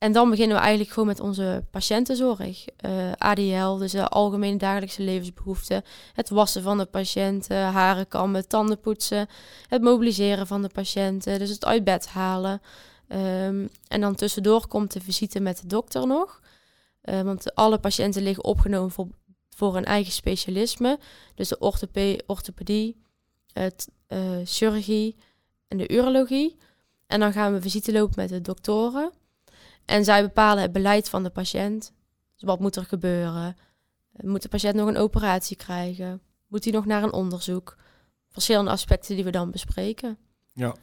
En 0.03 0.13
dan 0.13 0.31
beginnen 0.31 0.57
we 0.57 0.63
eigenlijk 0.63 0.93
gewoon 0.93 1.09
met 1.09 1.21
onze 1.21 1.65
patiëntenzorg. 1.71 2.41
Uh, 2.87 3.13
ADL, 3.13 3.77
dus 3.77 3.93
de 3.93 4.09
algemene 4.09 4.57
dagelijkse 4.57 5.03
levensbehoeften. 5.03 5.83
Het 6.13 6.31
wassen 6.31 6.63
van 6.63 6.79
de 6.79 6.85
patiënten, 6.85 7.63
haren 7.63 8.09
kammen, 8.09 8.49
tanden 8.49 8.81
poetsen. 8.81 9.27
Het 9.69 9.83
mobiliseren 9.83 10.47
van 10.47 10.63
de 10.63 10.69
patiënten, 10.69 11.39
dus 11.39 11.51
het 11.51 11.65
uit 11.65 11.85
bed 11.85 12.07
halen. 12.07 12.61
Um, 13.09 13.69
en 13.89 14.01
dan 14.01 14.15
tussendoor 14.15 14.67
komt 14.67 14.93
de 14.93 15.01
visite 15.01 15.41
met 15.41 15.61
de 15.61 15.67
dokter 15.67 16.07
nog. 16.07 16.41
Uh, 17.05 17.21
want 17.21 17.55
alle 17.55 17.79
patiënten 17.79 18.23
liggen 18.23 18.45
opgenomen 18.45 18.91
voor, 18.91 19.09
voor 19.51 19.77
een 19.77 19.85
eigen 19.85 20.13
specialisme. 20.13 20.99
Dus 21.35 21.49
de 21.49 21.59
orthopedie, 21.59 22.23
orthopedie 22.27 23.03
het, 23.53 23.89
uh, 24.09 24.19
chirurgie 24.45 25.17
en 25.69 25.77
de 25.77 25.93
urologie. 25.93 26.57
En 27.07 27.21
dan 27.21 27.33
gaan 27.33 27.53
we 27.53 27.61
visite 27.61 27.93
lopen 27.93 28.15
met 28.17 28.29
de 28.29 28.41
doktoren. 28.41 29.13
En 29.85 30.05
zij 30.05 30.23
bepalen 30.23 30.63
het 30.63 30.73
beleid 30.73 31.09
van 31.09 31.23
de 31.23 31.31
patiënt. 31.31 31.93
Dus 32.35 32.43
wat 32.43 32.61
moet 32.61 32.77
er 32.77 32.85
gebeuren? 32.85 33.57
Moet 34.13 34.43
de 34.43 34.49
patiënt 34.49 34.75
nog 34.75 34.89
een 34.89 34.97
operatie 34.97 35.57
krijgen? 35.57 36.21
Moet 36.47 36.65
hij 36.65 36.73
nog 36.73 36.87
naar 36.87 37.03
een 37.03 37.13
onderzoek? 37.13 37.77
Verschillende 38.29 38.71
aspecten 38.71 39.15
die 39.15 39.25
we 39.25 39.31
dan 39.31 39.51
bespreken. 39.51 40.19
Ja, 40.53 40.75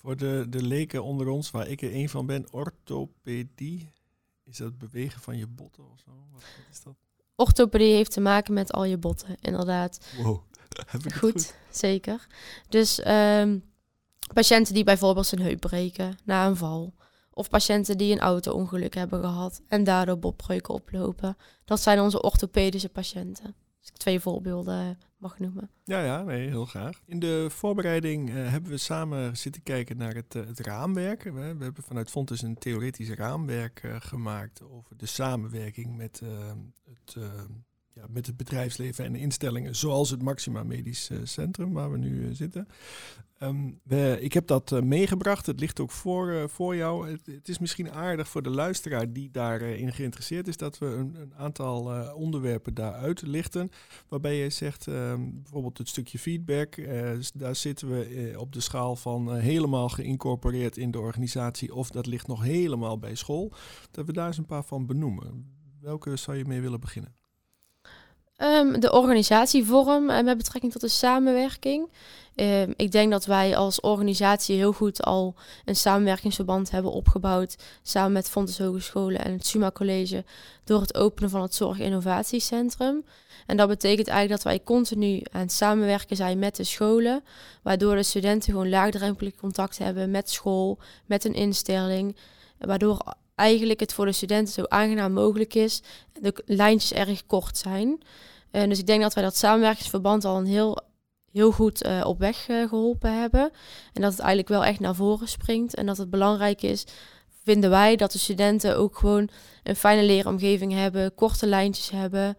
voor 0.00 0.16
de, 0.16 0.46
de 0.48 0.62
leken 0.62 1.04
onder 1.04 1.28
ons, 1.28 1.50
waar 1.50 1.68
ik 1.68 1.82
er 1.82 1.94
een 1.94 2.08
van 2.08 2.26
ben, 2.26 2.52
orthopedie. 2.52 3.92
Is 4.44 4.56
dat 4.56 4.78
bewegen 4.78 5.20
van 5.20 5.36
je 5.36 5.46
botten 5.46 5.90
of 5.90 5.98
zo? 5.98 6.10
Wat, 6.32 6.40
wat 6.40 6.66
is 6.70 6.82
dat? 6.82 6.94
Orthopedie 7.34 7.94
heeft 7.94 8.12
te 8.12 8.20
maken 8.20 8.54
met 8.54 8.72
al 8.72 8.84
je 8.84 8.98
botten, 8.98 9.36
inderdaad. 9.40 10.06
Wow, 10.16 10.42
heb 10.90 11.04
ik 11.04 11.12
goed, 11.12 11.32
goed? 11.32 11.54
zeker. 11.70 12.26
Dus 12.68 13.06
um, 13.06 13.64
patiënten 14.34 14.74
die 14.74 14.84
bijvoorbeeld 14.84 15.26
zijn 15.26 15.40
heup 15.40 15.60
breken 15.60 16.18
na 16.24 16.46
een 16.46 16.56
val. 16.56 16.94
Of 17.32 17.48
patiënten 17.48 17.98
die 17.98 18.12
een 18.12 18.20
auto-ongeluk 18.20 18.94
hebben 18.94 19.20
gehad 19.20 19.62
en 19.68 19.84
daardoor 19.84 20.18
botbreuken 20.18 20.74
oplopen. 20.74 21.36
Dat 21.64 21.80
zijn 21.80 22.00
onze 22.00 22.22
orthopedische 22.22 22.88
patiënten. 22.88 23.54
Als 23.80 23.88
ik 23.88 23.96
twee 23.96 24.20
voorbeelden 24.20 24.98
mag 25.16 25.38
noemen. 25.38 25.70
Ja, 25.84 26.04
ja, 26.04 26.22
nee, 26.22 26.48
heel 26.48 26.64
graag. 26.64 27.02
In 27.06 27.18
de 27.18 27.46
voorbereiding 27.50 28.30
uh, 28.30 28.34
hebben 28.50 28.70
we 28.70 28.76
samen 28.76 29.36
zitten 29.36 29.62
kijken 29.62 29.96
naar 29.96 30.14
het, 30.14 30.34
uh, 30.34 30.46
het 30.46 30.60
raamwerk. 30.60 31.22
We, 31.22 31.40
hebben 31.40 31.82
vanuit 31.82 32.10
Fontes 32.10 32.42
een 32.42 32.58
theoretisch 32.58 33.10
raamwerk 33.10 33.82
gemaakt 33.98 34.62
over 34.62 34.96
de 34.96 35.06
samenwerking 35.06 35.96
met 35.96 36.22
het, 36.84 37.16
met 38.08 38.26
het 38.26 38.36
bedrijfsleven 38.36 39.04
en 39.04 39.14
instellingen, 39.14 39.76
zoals 39.76 40.10
het 40.10 40.22
Maxima 40.22 40.62
Medisch 40.62 41.10
Centrum, 41.24 41.72
waar 41.72 41.90
we 41.90 41.98
nu 41.98 42.34
zitten. 42.34 42.66
Um, 43.42 43.80
ik 44.20 44.32
heb 44.32 44.46
dat 44.46 44.70
uh, 44.70 44.80
meegebracht. 44.80 45.46
Het 45.46 45.60
ligt 45.60 45.80
ook 45.80 45.90
voor, 45.90 46.50
voor 46.50 46.76
jou. 46.76 47.10
Het, 47.10 47.48
is 47.48 47.58
misschien 47.58 47.92
aardig 47.92 48.28
voor 48.28 48.42
de 48.42 48.50
luisteraar 48.50 49.12
die 49.12 49.30
daarin 49.30 49.86
uh, 49.86 49.92
geïnteresseerd 49.92 50.48
is, 50.48 50.56
dat 50.56 50.78
we 50.78 50.86
een, 50.86 51.14
een 51.14 51.34
aantal 51.34 51.92
eh, 51.92 52.14
onderwerpen 52.14 52.74
daaruit 52.74 53.22
lichten. 53.22 53.70
Waarbij 54.08 54.36
je 54.36 54.50
zegt, 54.50 54.86
um, 54.86 55.42
bijvoorbeeld 55.42 55.78
het 55.78 55.88
stukje 55.88 56.18
feedback, 56.18 56.76
daar 57.34 57.56
zitten 57.56 57.88
we 57.88 58.34
op 58.36 58.52
de 58.52 58.60
schaal 58.60 58.96
van 58.96 59.36
helemaal 59.36 59.88
geïncorporeerd 59.88 60.76
in 60.76 60.90
de 60.90 61.00
organisatie 61.00 61.74
of 61.74 61.90
dat 61.90 62.06
ligt 62.06 62.26
nog 62.26 62.42
helemaal 62.42 62.98
bij 62.98 63.14
school. 63.14 63.52
Dat 63.90 64.06
we 64.06 64.12
daar 64.12 64.26
eens 64.26 64.38
een 64.38 64.46
paar 64.46 64.64
van 64.64 64.86
benoemen. 64.86 65.58
Welke 65.80 66.16
zou 66.16 66.36
je 66.36 66.44
mee 66.44 66.60
willen 66.60 66.80
beginnen? 66.80 67.19
Um, 68.42 68.80
de 68.80 68.92
organisatievorm 68.92 70.10
uh, 70.10 70.20
met 70.20 70.36
betrekking 70.36 70.72
tot 70.72 70.80
de 70.80 70.88
samenwerking. 70.88 71.88
Um, 72.34 72.74
ik 72.76 72.92
denk 72.92 73.10
dat 73.10 73.24
wij 73.24 73.56
als 73.56 73.80
organisatie 73.80 74.56
heel 74.56 74.72
goed 74.72 75.02
al 75.02 75.34
een 75.64 75.76
samenwerkingsverband 75.76 76.70
hebben 76.70 76.92
opgebouwd. 76.92 77.56
Samen 77.82 78.12
met 78.12 78.28
Fontes 78.28 78.58
Hogescholen 78.58 79.24
en 79.24 79.32
het 79.32 79.46
Suma 79.46 79.70
College. 79.70 80.24
Door 80.64 80.80
het 80.80 80.94
openen 80.94 81.30
van 81.30 81.42
het 81.42 81.54
Zorg 81.54 81.78
Innovatiecentrum. 81.78 83.04
En 83.46 83.56
dat 83.56 83.68
betekent 83.68 84.08
eigenlijk 84.08 84.42
dat 84.42 84.52
wij 84.52 84.62
continu 84.64 85.22
aan 85.32 85.40
het 85.40 85.52
samenwerken 85.52 86.16
zijn 86.16 86.38
met 86.38 86.56
de 86.56 86.64
scholen. 86.64 87.24
Waardoor 87.62 87.94
de 87.94 88.02
studenten 88.02 88.52
gewoon 88.52 88.68
laagdrempelig 88.68 89.34
contact 89.34 89.78
hebben 89.78 90.10
met 90.10 90.30
school, 90.30 90.78
met 91.06 91.24
een 91.24 91.34
instelling. 91.34 92.16
Waardoor 92.58 93.14
eigenlijk 93.40 93.80
het 93.80 93.94
voor 93.94 94.06
de 94.06 94.12
studenten 94.12 94.54
zo 94.54 94.64
aangenaam 94.68 95.12
mogelijk 95.12 95.54
is. 95.54 95.82
De 96.20 96.42
lijntjes 96.46 96.92
erg 96.92 97.26
kort 97.26 97.58
zijn. 97.58 98.02
Uh, 98.52 98.68
dus 98.68 98.78
ik 98.78 98.86
denk 98.86 99.02
dat 99.02 99.14
wij 99.14 99.22
dat 99.22 99.36
samenwerkingsverband 99.36 100.24
al 100.24 100.36
een 100.36 100.46
heel, 100.46 100.78
heel 101.32 101.52
goed 101.52 101.84
uh, 101.84 102.06
op 102.06 102.18
weg 102.18 102.48
uh, 102.48 102.68
geholpen 102.68 103.20
hebben. 103.20 103.50
En 103.92 104.02
dat 104.02 104.10
het 104.10 104.20
eigenlijk 104.20 104.48
wel 104.48 104.64
echt 104.64 104.80
naar 104.80 104.94
voren 104.94 105.28
springt. 105.28 105.74
En 105.74 105.86
dat 105.86 105.96
het 105.96 106.10
belangrijk 106.10 106.62
is, 106.62 106.84
vinden 107.44 107.70
wij, 107.70 107.96
dat 107.96 108.12
de 108.12 108.18
studenten 108.18 108.76
ook 108.76 108.98
gewoon 108.98 109.28
een 109.62 109.76
fijne 109.76 110.02
leeromgeving 110.02 110.72
hebben, 110.72 111.14
korte 111.14 111.46
lijntjes 111.46 111.90
hebben. 111.90 112.36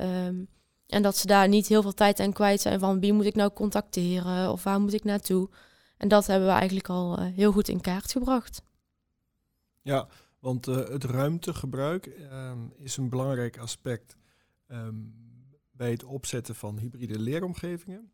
Um, 0.00 0.48
en 0.86 1.02
dat 1.02 1.16
ze 1.16 1.26
daar 1.26 1.48
niet 1.48 1.66
heel 1.66 1.82
veel 1.82 1.94
tijd 1.94 2.20
aan 2.20 2.32
kwijt 2.32 2.60
zijn 2.60 2.80
van 2.80 3.00
wie 3.00 3.12
moet 3.12 3.24
ik 3.24 3.34
nou 3.34 3.50
contacteren 3.52 4.52
of 4.52 4.62
waar 4.62 4.80
moet 4.80 4.92
ik 4.92 5.04
naartoe. 5.04 5.48
En 5.96 6.08
dat 6.08 6.26
hebben 6.26 6.48
we 6.48 6.54
eigenlijk 6.54 6.88
al 6.88 7.20
heel 7.20 7.52
goed 7.52 7.68
in 7.68 7.80
kaart 7.80 8.12
gebracht. 8.12 8.62
Ja, 9.82 10.08
want 10.44 10.66
het 10.66 11.04
ruimtegebruik 11.04 12.06
um, 12.32 12.72
is 12.76 12.96
een 12.96 13.08
belangrijk 13.08 13.58
aspect. 13.58 14.16
Um, 14.68 15.14
bij 15.70 15.90
het 15.90 16.04
opzetten 16.04 16.54
van 16.54 16.78
hybride 16.78 17.18
leeromgevingen. 17.18 18.12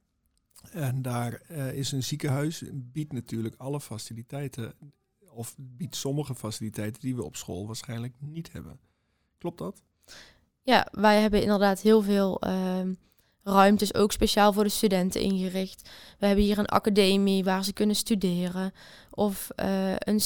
En 0.73 1.03
daar 1.03 1.43
uh, 1.51 1.73
is 1.73 1.93
een 1.93 2.03
ziekenhuis, 2.03 2.63
biedt 2.73 3.13
natuurlijk 3.13 3.55
alle 3.57 3.81
faciliteiten, 3.81 4.75
of 5.31 5.55
biedt 5.59 5.97
sommige 5.97 6.35
faciliteiten 6.35 7.01
die 7.01 7.17
we 7.17 7.25
op 7.25 7.37
school 7.37 7.67
waarschijnlijk 7.67 8.15
niet 8.19 8.53
hebben. 8.53 8.81
Klopt 9.39 9.59
dat? 9.59 9.83
Ja, 10.63 10.89
wij 10.91 11.21
hebben 11.21 11.43
inderdaad 11.43 11.81
heel 11.81 12.03
veel 12.03 12.47
uh, 12.47 12.81
ruimtes, 13.43 13.95
ook 13.95 14.13
speciaal 14.13 14.53
voor 14.53 14.65
de 14.65 14.71
studenten 14.71 15.21
ingericht. 15.21 15.91
We 16.19 16.27
hebben 16.27 16.45
hier 16.45 16.59
een 16.59 16.67
academie 16.67 17.45
waar 17.45 17.65
ze 17.65 17.73
kunnen 17.73 17.97
studeren, 17.97 18.73
of 19.11 19.49
uh, 19.57 19.95
een 19.99 20.21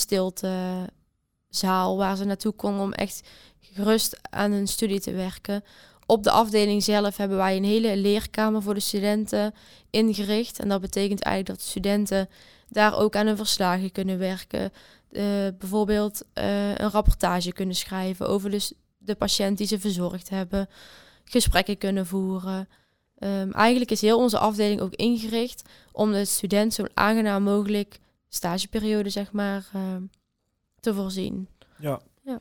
stiltezaal 1.54 1.96
waar 1.96 2.16
ze 2.16 2.24
naartoe 2.24 2.52
komen 2.52 2.80
om 2.80 2.92
echt 2.92 3.28
gerust 3.60 4.18
aan 4.30 4.52
hun 4.52 4.66
studie 4.66 5.00
te 5.00 5.12
werken 5.12 5.62
op 6.06 6.22
de 6.22 6.30
afdeling 6.30 6.82
zelf 6.82 7.16
hebben 7.16 7.36
wij 7.36 7.56
een 7.56 7.64
hele 7.64 7.96
leerkamer 7.96 8.62
voor 8.62 8.74
de 8.74 8.80
studenten 8.80 9.54
ingericht. 9.90 10.58
En 10.58 10.68
dat 10.68 10.80
betekent 10.80 11.22
eigenlijk 11.22 11.56
dat 11.56 11.66
de 11.66 11.70
studenten 11.70 12.28
daar 12.68 12.98
ook 12.98 13.16
aan 13.16 13.26
hun 13.26 13.36
verslagen 13.36 13.92
kunnen 13.92 14.18
werken. 14.18 14.72
Uh, 15.10 15.22
bijvoorbeeld 15.58 16.22
uh, 16.34 16.68
een 16.68 16.90
rapportage 16.90 17.52
kunnen 17.52 17.74
schrijven 17.74 18.28
over 18.28 18.50
de, 18.50 18.70
de 18.98 19.14
patiënt 19.14 19.58
die 19.58 19.66
ze 19.66 19.80
verzorgd 19.80 20.28
hebben. 20.28 20.68
Gesprekken 21.24 21.78
kunnen 21.78 22.06
voeren. 22.06 22.68
Um, 23.18 23.52
eigenlijk 23.52 23.90
is 23.90 24.00
heel 24.00 24.18
onze 24.18 24.38
afdeling 24.38 24.80
ook 24.80 24.94
ingericht 24.94 25.62
om 25.92 26.12
de 26.12 26.24
student 26.24 26.74
zo'n 26.74 26.90
aangenaam 26.94 27.42
mogelijk 27.42 27.98
stageperiode 28.28 29.10
zeg 29.10 29.32
maar, 29.32 29.70
uh, 29.76 29.82
te 30.84 30.94
voorzien. 30.94 31.48
Ja. 31.78 32.00
ja. 32.22 32.40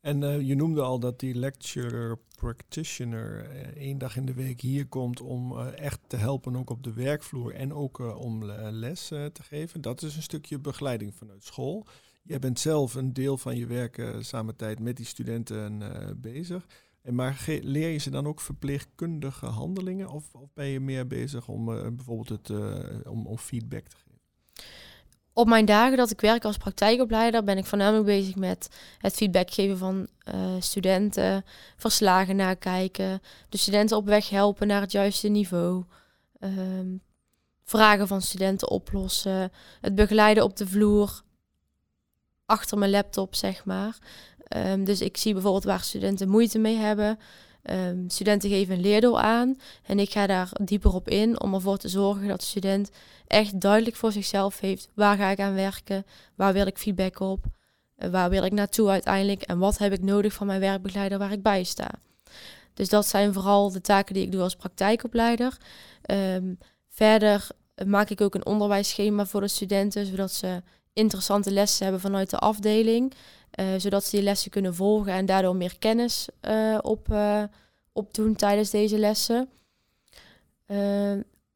En 0.00 0.22
uh, 0.22 0.40
je 0.40 0.54
noemde 0.54 0.82
al 0.82 0.98
dat 0.98 1.20
die 1.20 1.34
lecturer 1.34 2.18
practitioner 2.36 3.50
uh, 3.50 3.60
één 3.60 3.98
dag 3.98 4.16
in 4.16 4.26
de 4.26 4.34
week 4.34 4.60
hier 4.60 4.86
komt 4.86 5.20
om 5.20 5.52
uh, 5.52 5.78
echt 5.78 6.00
te 6.06 6.16
helpen 6.16 6.56
ook 6.56 6.70
op 6.70 6.82
de 6.82 6.92
werkvloer 6.92 7.54
en 7.54 7.72
ook 7.72 7.98
om 8.18 8.44
les 8.70 9.06
te 9.08 9.42
geven. 9.42 9.80
Dat 9.80 10.02
is 10.02 10.16
een 10.16 10.22
stukje 10.22 10.58
begeleiding 10.58 11.14
vanuit 11.14 11.44
school. 11.44 11.86
Jij 12.22 12.38
bent 12.38 12.60
zelf 12.60 12.94
een 12.94 13.12
deel 13.12 13.38
van 13.38 13.56
je 13.56 13.66
werk 13.66 14.16
samen 14.18 14.56
tijd 14.56 14.80
met 14.80 14.96
die 14.96 15.06
studenten 15.06 15.82
bezig. 16.20 16.66
En 17.02 17.14
maar 17.14 17.44
leer 17.62 17.88
je 17.88 17.98
ze 17.98 18.10
dan 18.10 18.26
ook 18.26 18.40
verpleegkundige 18.40 19.46
handelingen 19.46 20.08
of, 20.08 20.34
of 20.34 20.52
ben 20.54 20.66
je 20.66 20.80
meer 20.80 21.06
bezig 21.06 21.48
om 21.48 21.64
bijvoorbeeld 21.96 22.28
het, 22.28 22.50
om, 23.06 23.26
om 23.26 23.38
feedback 23.38 23.86
te 23.88 23.96
geven? 23.96 24.20
Op 25.38 25.46
mijn 25.46 25.64
dagen 25.64 25.96
dat 25.96 26.10
ik 26.10 26.20
werk 26.20 26.44
als 26.44 26.56
praktijkopleider 26.56 27.44
ben 27.44 27.58
ik 27.58 27.66
voornamelijk 27.66 28.06
bezig 28.06 28.34
met 28.34 28.68
het 28.98 29.14
feedback 29.14 29.50
geven 29.50 29.78
van 29.78 30.06
uh, 30.34 30.34
studenten, 30.58 31.44
verslagen 31.76 32.36
nakijken, 32.36 33.22
de 33.48 33.56
studenten 33.56 33.96
op 33.96 34.06
weg 34.06 34.28
helpen 34.28 34.66
naar 34.66 34.80
het 34.80 34.92
juiste 34.92 35.28
niveau, 35.28 35.84
um, 36.40 37.02
vragen 37.64 38.06
van 38.06 38.22
studenten 38.22 38.70
oplossen, 38.70 39.52
het 39.80 39.94
begeleiden 39.94 40.44
op 40.44 40.56
de 40.56 40.66
vloer 40.66 41.22
achter 42.46 42.78
mijn 42.78 42.90
laptop, 42.90 43.34
zeg 43.34 43.64
maar. 43.64 43.98
Um, 44.56 44.84
dus 44.84 45.00
ik 45.00 45.16
zie 45.16 45.32
bijvoorbeeld 45.32 45.64
waar 45.64 45.80
studenten 45.80 46.28
moeite 46.28 46.58
mee 46.58 46.76
hebben. 46.76 47.18
Um, 47.70 48.10
studenten 48.10 48.50
geven 48.50 48.74
een 48.74 48.80
leerdoel 48.80 49.20
aan 49.20 49.58
en 49.82 49.98
ik 49.98 50.10
ga 50.10 50.26
daar 50.26 50.50
dieper 50.64 50.94
op 50.94 51.08
in 51.08 51.40
om 51.40 51.54
ervoor 51.54 51.76
te 51.76 51.88
zorgen 51.88 52.28
dat 52.28 52.40
de 52.40 52.46
student 52.46 52.90
echt 53.26 53.60
duidelijk 53.60 53.96
voor 53.96 54.12
zichzelf 54.12 54.60
heeft 54.60 54.88
waar 54.94 55.16
ga 55.16 55.28
ik 55.28 55.40
aan 55.40 55.54
werken, 55.54 56.04
waar 56.34 56.52
wil 56.52 56.66
ik 56.66 56.78
feedback 56.78 57.20
op, 57.20 57.44
uh, 57.98 58.10
waar 58.10 58.30
wil 58.30 58.44
ik 58.44 58.52
naartoe 58.52 58.88
uiteindelijk 58.88 59.42
en 59.42 59.58
wat 59.58 59.78
heb 59.78 59.92
ik 59.92 60.02
nodig 60.02 60.32
van 60.32 60.46
mijn 60.46 60.60
werkbegeleider 60.60 61.18
waar 61.18 61.32
ik 61.32 61.42
bij 61.42 61.64
sta. 61.64 61.90
Dus 62.74 62.88
dat 62.88 63.06
zijn 63.06 63.32
vooral 63.32 63.70
de 63.70 63.80
taken 63.80 64.14
die 64.14 64.22
ik 64.22 64.32
doe 64.32 64.42
als 64.42 64.56
praktijkopleider. 64.56 65.56
Um, 66.10 66.58
verder 66.88 67.48
maak 67.86 68.10
ik 68.10 68.20
ook 68.20 68.34
een 68.34 68.46
onderwijsschema 68.46 69.26
voor 69.26 69.40
de 69.40 69.48
studenten, 69.48 70.06
zodat 70.06 70.32
ze 70.32 70.62
interessante 70.92 71.50
lessen 71.50 71.82
hebben 71.82 72.00
vanuit 72.02 72.30
de 72.30 72.38
afdeling. 72.38 73.12
Uh, 73.60 73.66
zodat 73.76 74.04
ze 74.04 74.16
die 74.16 74.24
lessen 74.24 74.50
kunnen 74.50 74.74
volgen 74.74 75.12
en 75.12 75.26
daardoor 75.26 75.56
meer 75.56 75.78
kennis 75.78 76.28
uh, 76.48 76.78
op, 76.82 77.08
uh, 77.10 77.42
opdoen 77.92 78.36
tijdens 78.36 78.70
deze 78.70 78.98
lessen. 78.98 79.48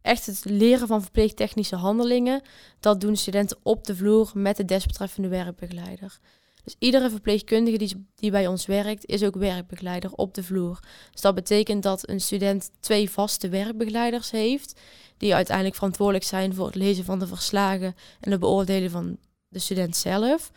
echt 0.02 0.26
het 0.26 0.44
leren 0.44 0.86
van 0.86 1.02
verpleegtechnische 1.02 1.76
handelingen, 1.76 2.42
dat 2.80 3.00
doen 3.00 3.16
studenten 3.16 3.58
op 3.62 3.84
de 3.84 3.96
vloer 3.96 4.30
met 4.34 4.56
de 4.56 4.64
desbetreffende 4.64 5.28
werkbegeleider. 5.28 6.18
Dus 6.64 6.76
iedere 6.78 7.10
verpleegkundige 7.10 7.78
die, 7.78 8.06
die 8.14 8.30
bij 8.30 8.46
ons 8.46 8.66
werkt, 8.66 9.06
is 9.06 9.22
ook 9.22 9.34
werkbegeleider 9.34 10.12
op 10.12 10.34
de 10.34 10.42
vloer. 10.42 10.78
Dus 11.10 11.20
dat 11.20 11.34
betekent 11.34 11.82
dat 11.82 12.08
een 12.08 12.20
student 12.20 12.70
twee 12.80 13.10
vaste 13.10 13.48
werkbegeleiders 13.48 14.30
heeft, 14.30 14.80
die 15.16 15.34
uiteindelijk 15.34 15.76
verantwoordelijk 15.76 16.24
zijn 16.24 16.54
voor 16.54 16.66
het 16.66 16.74
lezen 16.74 17.04
van 17.04 17.18
de 17.18 17.26
verslagen 17.26 17.94
en 18.20 18.30
het 18.30 18.40
beoordelen 18.40 18.90
van 18.90 19.18
de 19.48 19.58
student 19.58 19.96
zelf. 19.96 20.50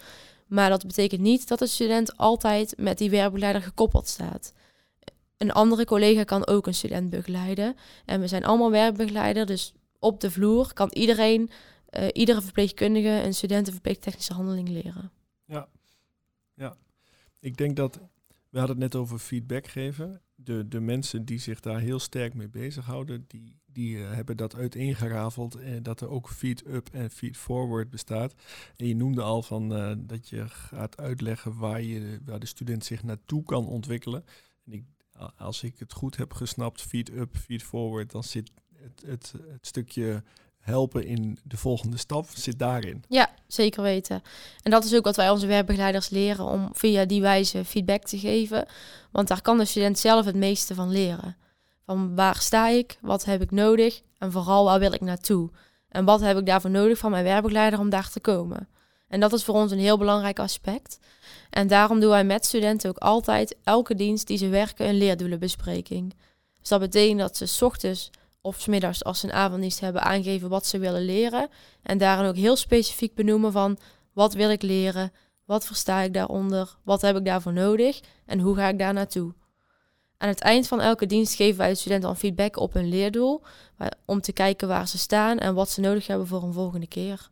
Maar 0.46 0.70
dat 0.70 0.88
betekent 0.88 1.22
niet 1.22 1.48
dat 1.48 1.60
de 1.60 1.68
student 1.68 2.18
altijd 2.18 2.74
met 2.78 2.98
die 2.98 3.10
werkbegeleider 3.10 3.62
gekoppeld 3.62 4.08
staat. 4.08 4.54
Een 5.38 5.52
andere 5.52 5.86
collega 5.86 6.24
kan 6.24 6.48
ook 6.48 6.68
een 6.68 6.74
student 6.74 7.10
begeleiden. 7.10 7.75
En 8.06 8.20
we 8.20 8.28
zijn 8.28 8.46
allemaal 8.46 8.72
werkbegeleider, 8.72 9.46
dus 9.46 9.74
op 10.00 10.20
de 10.20 10.32
vloer 10.32 10.74
kan 10.74 10.90
iedereen, 10.94 11.50
uh, 11.90 12.08
iedere 12.14 12.42
verpleegkundige 12.42 13.10
een 13.10 13.34
studentenverpleegtechnische 13.34 14.34
handeling 14.34 14.70
leren. 14.70 15.12
Ja, 15.46 15.68
ja. 16.54 16.78
Ik 17.40 17.58
denk 17.58 17.75
dat, 17.75 18.00
we 18.50 18.58
hadden 18.58 18.82
het 18.82 18.94
net 18.94 19.02
over 19.02 19.20
feedback 19.20 19.68
geven. 19.68 20.22
De, 20.36 20.68
de 20.68 20.80
mensen 20.80 21.25
die 21.25 21.40
zich 21.40 21.60
daar 21.60 21.80
heel 21.80 22.00
sterk 22.00 22.34
mee 22.34 22.50
bezighouden, 22.50 23.25
die, 23.28 23.60
die 23.75 23.98
uh, 23.98 24.12
hebben 24.12 24.38
dat 24.38 24.55
uiteengerafeld. 24.55 25.55
En 25.55 25.84
dat 25.84 26.01
er 26.01 26.10
ook 26.10 26.29
feed-up 26.29 26.89
en 26.91 27.10
feed-forward 27.10 27.89
bestaat. 27.89 28.34
En 28.75 28.88
je 28.88 28.96
noemde 28.96 29.22
al 29.22 29.41
van 29.41 29.77
uh, 29.77 29.91
dat 29.98 30.29
je 30.29 30.50
gaat 30.50 30.98
uitleggen 30.98 31.58
waar, 31.58 31.82
je, 31.82 32.20
waar 32.25 32.39
de 32.39 32.46
student 32.46 32.86
zich 32.86 33.03
naartoe 33.03 33.44
kan 33.44 33.67
ontwikkelen. 33.67 34.25
En 34.65 34.74
ik, 34.74 34.84
als 35.38 35.63
ik 35.63 35.79
het 35.79 35.94
goed 35.94 36.17
heb 36.17 36.34
gesnapt, 36.34 36.82
feed-up, 36.82 37.38
feed-forward, 37.38 38.12
dan 38.12 38.24
zit 38.24 38.51
het, 38.75 39.03
het, 39.05 39.34
het 39.51 39.67
stukje 39.67 40.24
helpen 40.60 41.05
in 41.05 41.38
de 41.44 41.58
volgende 41.58 41.98
stap 41.98 42.27
zit 42.34 42.60
daarin. 42.60 43.03
Ja, 43.08 43.34
zeker 43.48 43.84
weten. 43.84 44.22
En 44.63 44.72
dat 44.72 44.84
is 44.84 44.96
ook 44.96 45.05
wat 45.05 45.15
wij 45.15 45.29
onze 45.29 45.48
werkbegeleiders 45.48 46.10
leren 46.10 46.46
om 46.46 46.70
via 46.74 47.05
die 47.05 47.22
wijze 47.22 47.65
feedback 47.65 48.03
te 48.03 48.20
geven. 48.20 48.65
Want 49.12 49.27
daar 49.27 49.41
kan 49.41 49.58
de 49.58 49.65
student 49.65 50.00
zelf 50.00 50.25
het 50.25 50.36
meeste 50.36 50.75
van 50.75 50.89
leren. 50.89 51.36
Van 51.86 52.15
waar 52.15 52.36
sta 52.36 52.68
ik? 52.68 52.98
Wat 53.01 53.25
heb 53.25 53.42
ik 53.42 53.51
nodig? 53.51 54.01
En 54.18 54.32
vooral 54.32 54.65
waar 54.65 54.80
wil 54.80 54.94
ik 54.94 55.01
naartoe? 55.01 55.50
En 55.89 56.06
wat 56.06 56.22
heb 56.22 56.38
ik 56.38 56.46
daarvoor 56.46 56.70
nodig 56.70 56.98
van 56.98 57.12
mijn 57.12 57.24
werkbegeleider 57.24 57.80
om 57.80 57.89
daar 57.89 58.10
te 58.10 58.20
komen? 58.20 58.68
En 59.08 59.20
dat 59.20 59.34
is 59.34 59.44
voor 59.44 59.56
ons 59.56 59.72
een 59.72 59.80
heel 59.80 59.98
belangrijk 59.98 60.39
aspect. 60.39 61.00
En 61.50 61.68
daarom 61.68 62.00
doen 62.00 62.10
wij 62.10 62.24
met 62.24 62.46
studenten 62.46 62.89
ook 62.89 62.98
altijd 62.98 63.56
elke 63.63 63.96
dienst 63.96 64.27
die 64.27 64.38
ze 64.38 64.50
werken 64.50 64.88
een 64.88 64.98
leerdoelenbespreking. 64.98 66.13
Dus 66.60 66.70
dat 66.70 66.80
betekent 66.80 67.20
dat 67.20 67.38
ze 67.38 67.46
s 67.46 67.62
ochtends 67.62 68.10
of 68.42 68.62
s 68.62 68.65
middags 68.65 69.04
als 69.04 69.20
ze 69.20 69.25
een 69.25 69.34
avonddienst 69.34 69.80
hebben 69.80 70.01
aangeven 70.01 70.50
wat 70.50 70.65
ze 70.65 70.77
willen 70.77 71.06
leren. 71.06 71.50
En 71.84 71.98
daarin 71.98 72.30
ook 72.30 72.36
heel 72.36 72.56
specifiek 72.56 73.15
benoemen 73.15 73.51
van 73.51 73.77
wat 74.13 74.34
wil 74.34 74.50
ik 74.50 74.62
leren, 74.62 75.12
wat 75.46 75.65
versta 75.65 76.01
ik 76.01 76.13
daaronder, 76.13 76.77
wat 76.84 77.01
heb 77.01 77.15
ik 77.15 77.25
daarvoor 77.25 77.54
nodig 77.54 78.00
en 78.25 78.39
hoe 78.39 78.56
ga 78.56 78.68
ik 78.68 78.80
daar 78.80 78.94
naartoe. 78.94 79.34
Aan 80.25 80.32
het 80.32 80.41
eind 80.41 80.67
van 80.67 80.82
elke 80.82 81.05
dienst 81.05 81.36
geven 81.36 81.58
wij 81.58 81.70
de 81.70 81.75
studenten 81.75 82.08
dan 82.08 82.17
feedback 82.17 82.58
op 82.58 82.74
hun 82.74 82.89
leerdoel, 82.89 83.41
om 84.05 84.22
te 84.22 84.34
kijken 84.34 84.67
waar 84.67 84.88
ze 84.88 84.98
staan 84.98 85.38
en 85.38 85.53
wat 85.53 85.70
ze 85.70 85.82
nodig 85.82 86.08
hebben 86.08 86.27
voor 86.27 86.44
een 86.44 86.53
volgende 86.53 86.88
keer. 86.88 87.29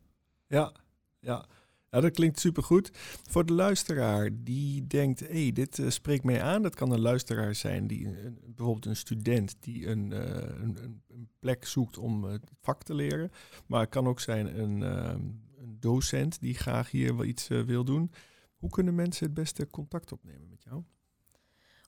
Ja, 0.47 0.71
ja. 1.19 1.45
Ja, 1.89 2.01
dat 2.01 2.11
klinkt 2.11 2.39
supergoed. 2.39 2.89
Voor 3.29 3.45
de 3.45 3.53
luisteraar 3.53 4.29
die 4.33 4.87
denkt, 4.87 5.19
hé, 5.19 5.41
hey, 5.41 5.51
dit 5.51 5.77
uh, 5.77 5.89
spreekt 5.89 6.23
mij 6.23 6.41
aan. 6.43 6.61
Dat 6.61 6.75
kan 6.75 6.91
een 6.91 7.01
luisteraar 7.01 7.55
zijn, 7.55 7.87
die 7.87 8.07
een, 8.07 8.39
bijvoorbeeld 8.45 8.85
een 8.85 8.95
student 8.95 9.55
die 9.59 9.87
een, 9.87 10.11
uh, 10.11 10.19
een, 10.61 10.77
een, 11.07 11.29
plek 11.39 11.65
zoekt 11.65 11.97
om 11.97 12.23
het 12.23 12.51
vak 12.61 12.83
te 12.83 12.93
leren. 12.93 13.31
Maar 13.67 13.81
het 13.81 13.89
kan 13.89 14.07
ook 14.07 14.19
zijn 14.19 14.59
een, 14.59 14.81
uh, 14.81 15.13
een 15.57 15.77
docent 15.79 16.39
die 16.39 16.53
graag 16.53 16.91
hier 16.91 17.15
wel 17.15 17.25
iets 17.25 17.47
wil 17.47 17.83
doen. 17.83 18.11
Hoe 18.55 18.69
kunnen 18.69 18.95
mensen 18.95 19.25
het 19.25 19.33
beste 19.33 19.67
contact 19.67 20.11
opnemen 20.11 20.49
met 20.49 20.63
jou? 20.63 20.83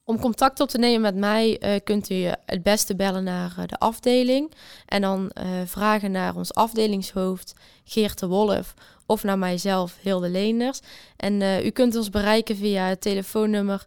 Om 0.08 0.20
contact 0.20 0.60
op 0.60 0.70
te 0.70 0.78
nemen 0.78 1.02
met 1.02 1.16
mij 1.16 1.62
uh, 1.64 1.80
kunt 1.84 2.10
u 2.10 2.16
het 2.46 2.64
beste 2.64 2.96
bellen 2.96 3.24
naar 3.24 3.56
uh, 3.60 3.66
de 3.66 3.80
afdeling 3.80 4.54
en 4.86 5.02
dan 5.02 5.32
uh, 5.34 5.46
vragen 5.66 6.12
naar 6.12 6.36
ons 6.36 6.54
afdelingshoofd 6.54 7.54
Geert 7.84 8.20
de 8.20 8.28
Wolf 8.28 8.74
of 9.06 9.24
naar 9.24 9.38
mijzelf 9.38 9.98
Hilde 10.02 10.30
Leenders. 10.30 10.80
En 11.18 11.42
u 11.66 11.70
kunt 11.70 11.96
ons 11.96 12.10
bereiken 12.10 12.56
via 12.56 12.88
het 12.88 13.02
telefoonnummer 13.02 13.84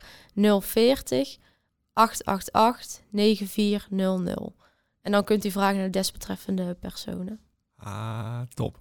040 0.60 1.38
888 1.92 3.00
9400. 3.10 4.52
En 5.02 5.12
dan 5.12 5.24
kunt 5.24 5.44
u 5.44 5.50
vragen 5.50 5.76
naar 5.76 5.84
de 5.84 5.90
desbetreffende 5.90 6.74
personen. 6.74 7.40
Ah, 7.76 8.40
top. 8.54 8.78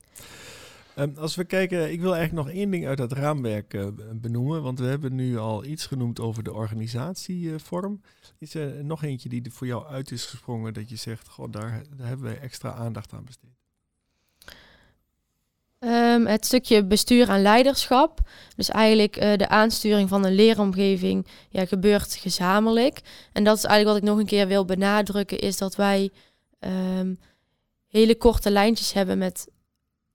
Ehm, 0.97 1.17
als 1.17 1.35
we 1.35 1.43
kijken, 1.43 1.91
ik 1.91 2.01
wil 2.01 2.15
eigenlijk 2.15 2.47
nog 2.47 2.55
één 2.55 2.71
ding 2.71 2.87
uit 2.87 2.97
dat 2.97 3.11
raamwerk 3.11 3.73
uh, 3.73 3.87
benoemen, 4.13 4.61
want 4.61 4.79
we 4.79 4.85
hebben 4.85 5.15
nu 5.15 5.37
al 5.37 5.65
iets 5.65 5.85
genoemd 5.85 6.19
over 6.19 6.43
de 6.43 6.53
organisatievorm. 6.53 8.01
is 8.37 8.53
er 8.53 8.85
nog 8.85 9.03
eentje 9.03 9.29
die 9.29 9.43
er 9.43 9.51
voor 9.51 9.67
jou 9.67 9.87
uit 9.87 10.11
is 10.11 10.25
gesprongen 10.25 10.73
dat 10.73 10.89
je 10.89 10.95
zegt, 10.95 11.27
goh, 11.27 11.51
daar, 11.51 11.83
hebben 12.01 12.25
wij 12.25 12.39
extra 12.39 12.73
aandacht 12.73 13.13
aan 13.13 13.25
besteed? 13.25 13.49
Um, 15.79 16.25
het 16.25 16.45
stukje 16.45 16.85
bestuur 16.85 17.29
en 17.29 17.41
leiderschap. 17.41 18.19
Dus 18.55 18.69
eigenlijk 18.69 19.21
uh, 19.21 19.35
de 19.35 19.49
aansturing 19.49 20.09
van 20.09 20.25
een 20.25 20.35
leeromgeving 20.35 21.27
ja, 21.49 21.65
gebeurt 21.65 22.15
gezamenlijk. 22.15 23.01
En 23.33 23.43
dat 23.43 23.57
is 23.57 23.63
eigenlijk 23.63 23.93
wat 23.93 24.07
ik 24.07 24.15
nog 24.15 24.19
een 24.19 24.37
keer 24.37 24.47
wil 24.47 24.65
benadrukken, 24.65 25.39
is 25.39 25.57
dat 25.57 25.75
wij 25.75 26.09
um, 26.59 27.19
hele 27.87 28.15
korte 28.15 28.51
lijntjes 28.51 28.93
hebben 28.93 29.17
met 29.17 29.47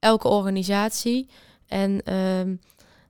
elke 0.03 0.29
organisatie. 0.29 1.29
En 1.67 2.15
um, 2.15 2.61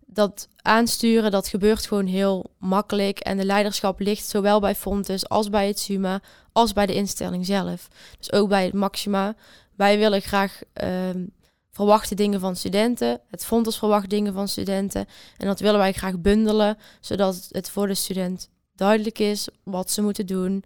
dat 0.07 0.49
aansturen, 0.57 1.31
dat 1.31 1.49
gebeurt 1.49 1.87
gewoon 1.87 2.07
heel 2.07 2.51
makkelijk. 2.59 3.19
En 3.19 3.37
de 3.37 3.45
leiderschap 3.45 4.01
ligt 4.01 4.29
zowel 4.29 4.61
bij 4.61 4.75
Fontes 4.75 5.29
als 5.29 5.51
bij 5.51 5.67
het 5.67 5.79
SUMA, 5.79 6.21
als 6.53 6.73
bij 6.73 6.87
de 6.87 6.95
instelling 6.95 7.47
zelf. 7.47 7.89
Dus 8.19 8.33
ook 8.33 8.49
bij 8.49 8.65
het 8.65 8.75
Maxima. 8.75 9.35
Wij 9.77 9.99
willen 9.99 10.21
graag 10.21 10.61
um, 10.83 11.33
verwachte 11.71 12.15
dingen 12.15 12.41
van 12.41 12.57
studenten. 12.57 13.21
Het 13.31 13.45
Fontes 13.45 13.79
verwacht 13.79 14.11
dingen 14.11 14.33
van 14.33 14.49
studenten. 14.49 15.07
En 15.37 15.47
dat 15.47 15.61
willen 15.61 15.79
wij 15.79 15.93
graag 15.93 16.19
bundelen, 16.19 16.79
zodat 17.01 17.49
het 17.51 17.71
voor 17.71 17.87
de 17.87 17.95
student 17.95 18.51
duidelijk 18.75 19.19
is 19.19 19.49
wat 19.63 19.91
ze 19.91 20.03
moeten 20.03 20.27
doen. 20.27 20.65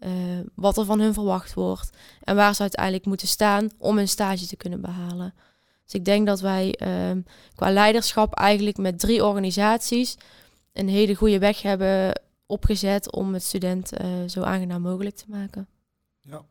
Uh, 0.00 0.10
wat 0.54 0.76
er 0.76 0.84
van 0.84 1.00
hun 1.00 1.14
verwacht 1.14 1.54
wordt 1.54 1.90
en 2.20 2.36
waar 2.36 2.54
ze 2.54 2.60
uiteindelijk 2.60 3.06
moeten 3.06 3.28
staan 3.28 3.70
om 3.78 3.98
een 3.98 4.08
stage 4.08 4.46
te 4.46 4.56
kunnen 4.56 4.80
behalen. 4.80 5.34
Dus 5.88 6.00
ik 6.00 6.04
denk 6.04 6.26
dat 6.26 6.40
wij 6.40 6.80
um, 7.10 7.24
qua 7.54 7.70
leiderschap 7.70 8.34
eigenlijk 8.34 8.76
met 8.76 8.98
drie 8.98 9.24
organisaties 9.24 10.16
een 10.72 10.88
hele 10.88 11.14
goede 11.14 11.38
weg 11.38 11.62
hebben 11.62 12.20
opgezet 12.46 13.12
om 13.12 13.32
het 13.32 13.42
student 13.42 14.00
uh, 14.00 14.08
zo 14.26 14.42
aangenaam 14.42 14.82
mogelijk 14.82 15.16
te 15.16 15.24
maken. 15.28 15.68
Ja. 16.20 16.44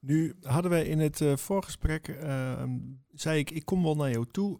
Nu 0.00 0.36
hadden 0.42 0.70
wij 0.70 0.84
in 0.84 0.98
het 0.98 1.20
uh, 1.20 1.36
voorgesprek, 1.36 2.08
uh, 2.08 2.62
zei 3.14 3.38
ik, 3.38 3.50
ik 3.50 3.64
kom 3.64 3.82
wel 3.82 3.96
naar 3.96 4.10
jou 4.10 4.26
toe 4.30 4.58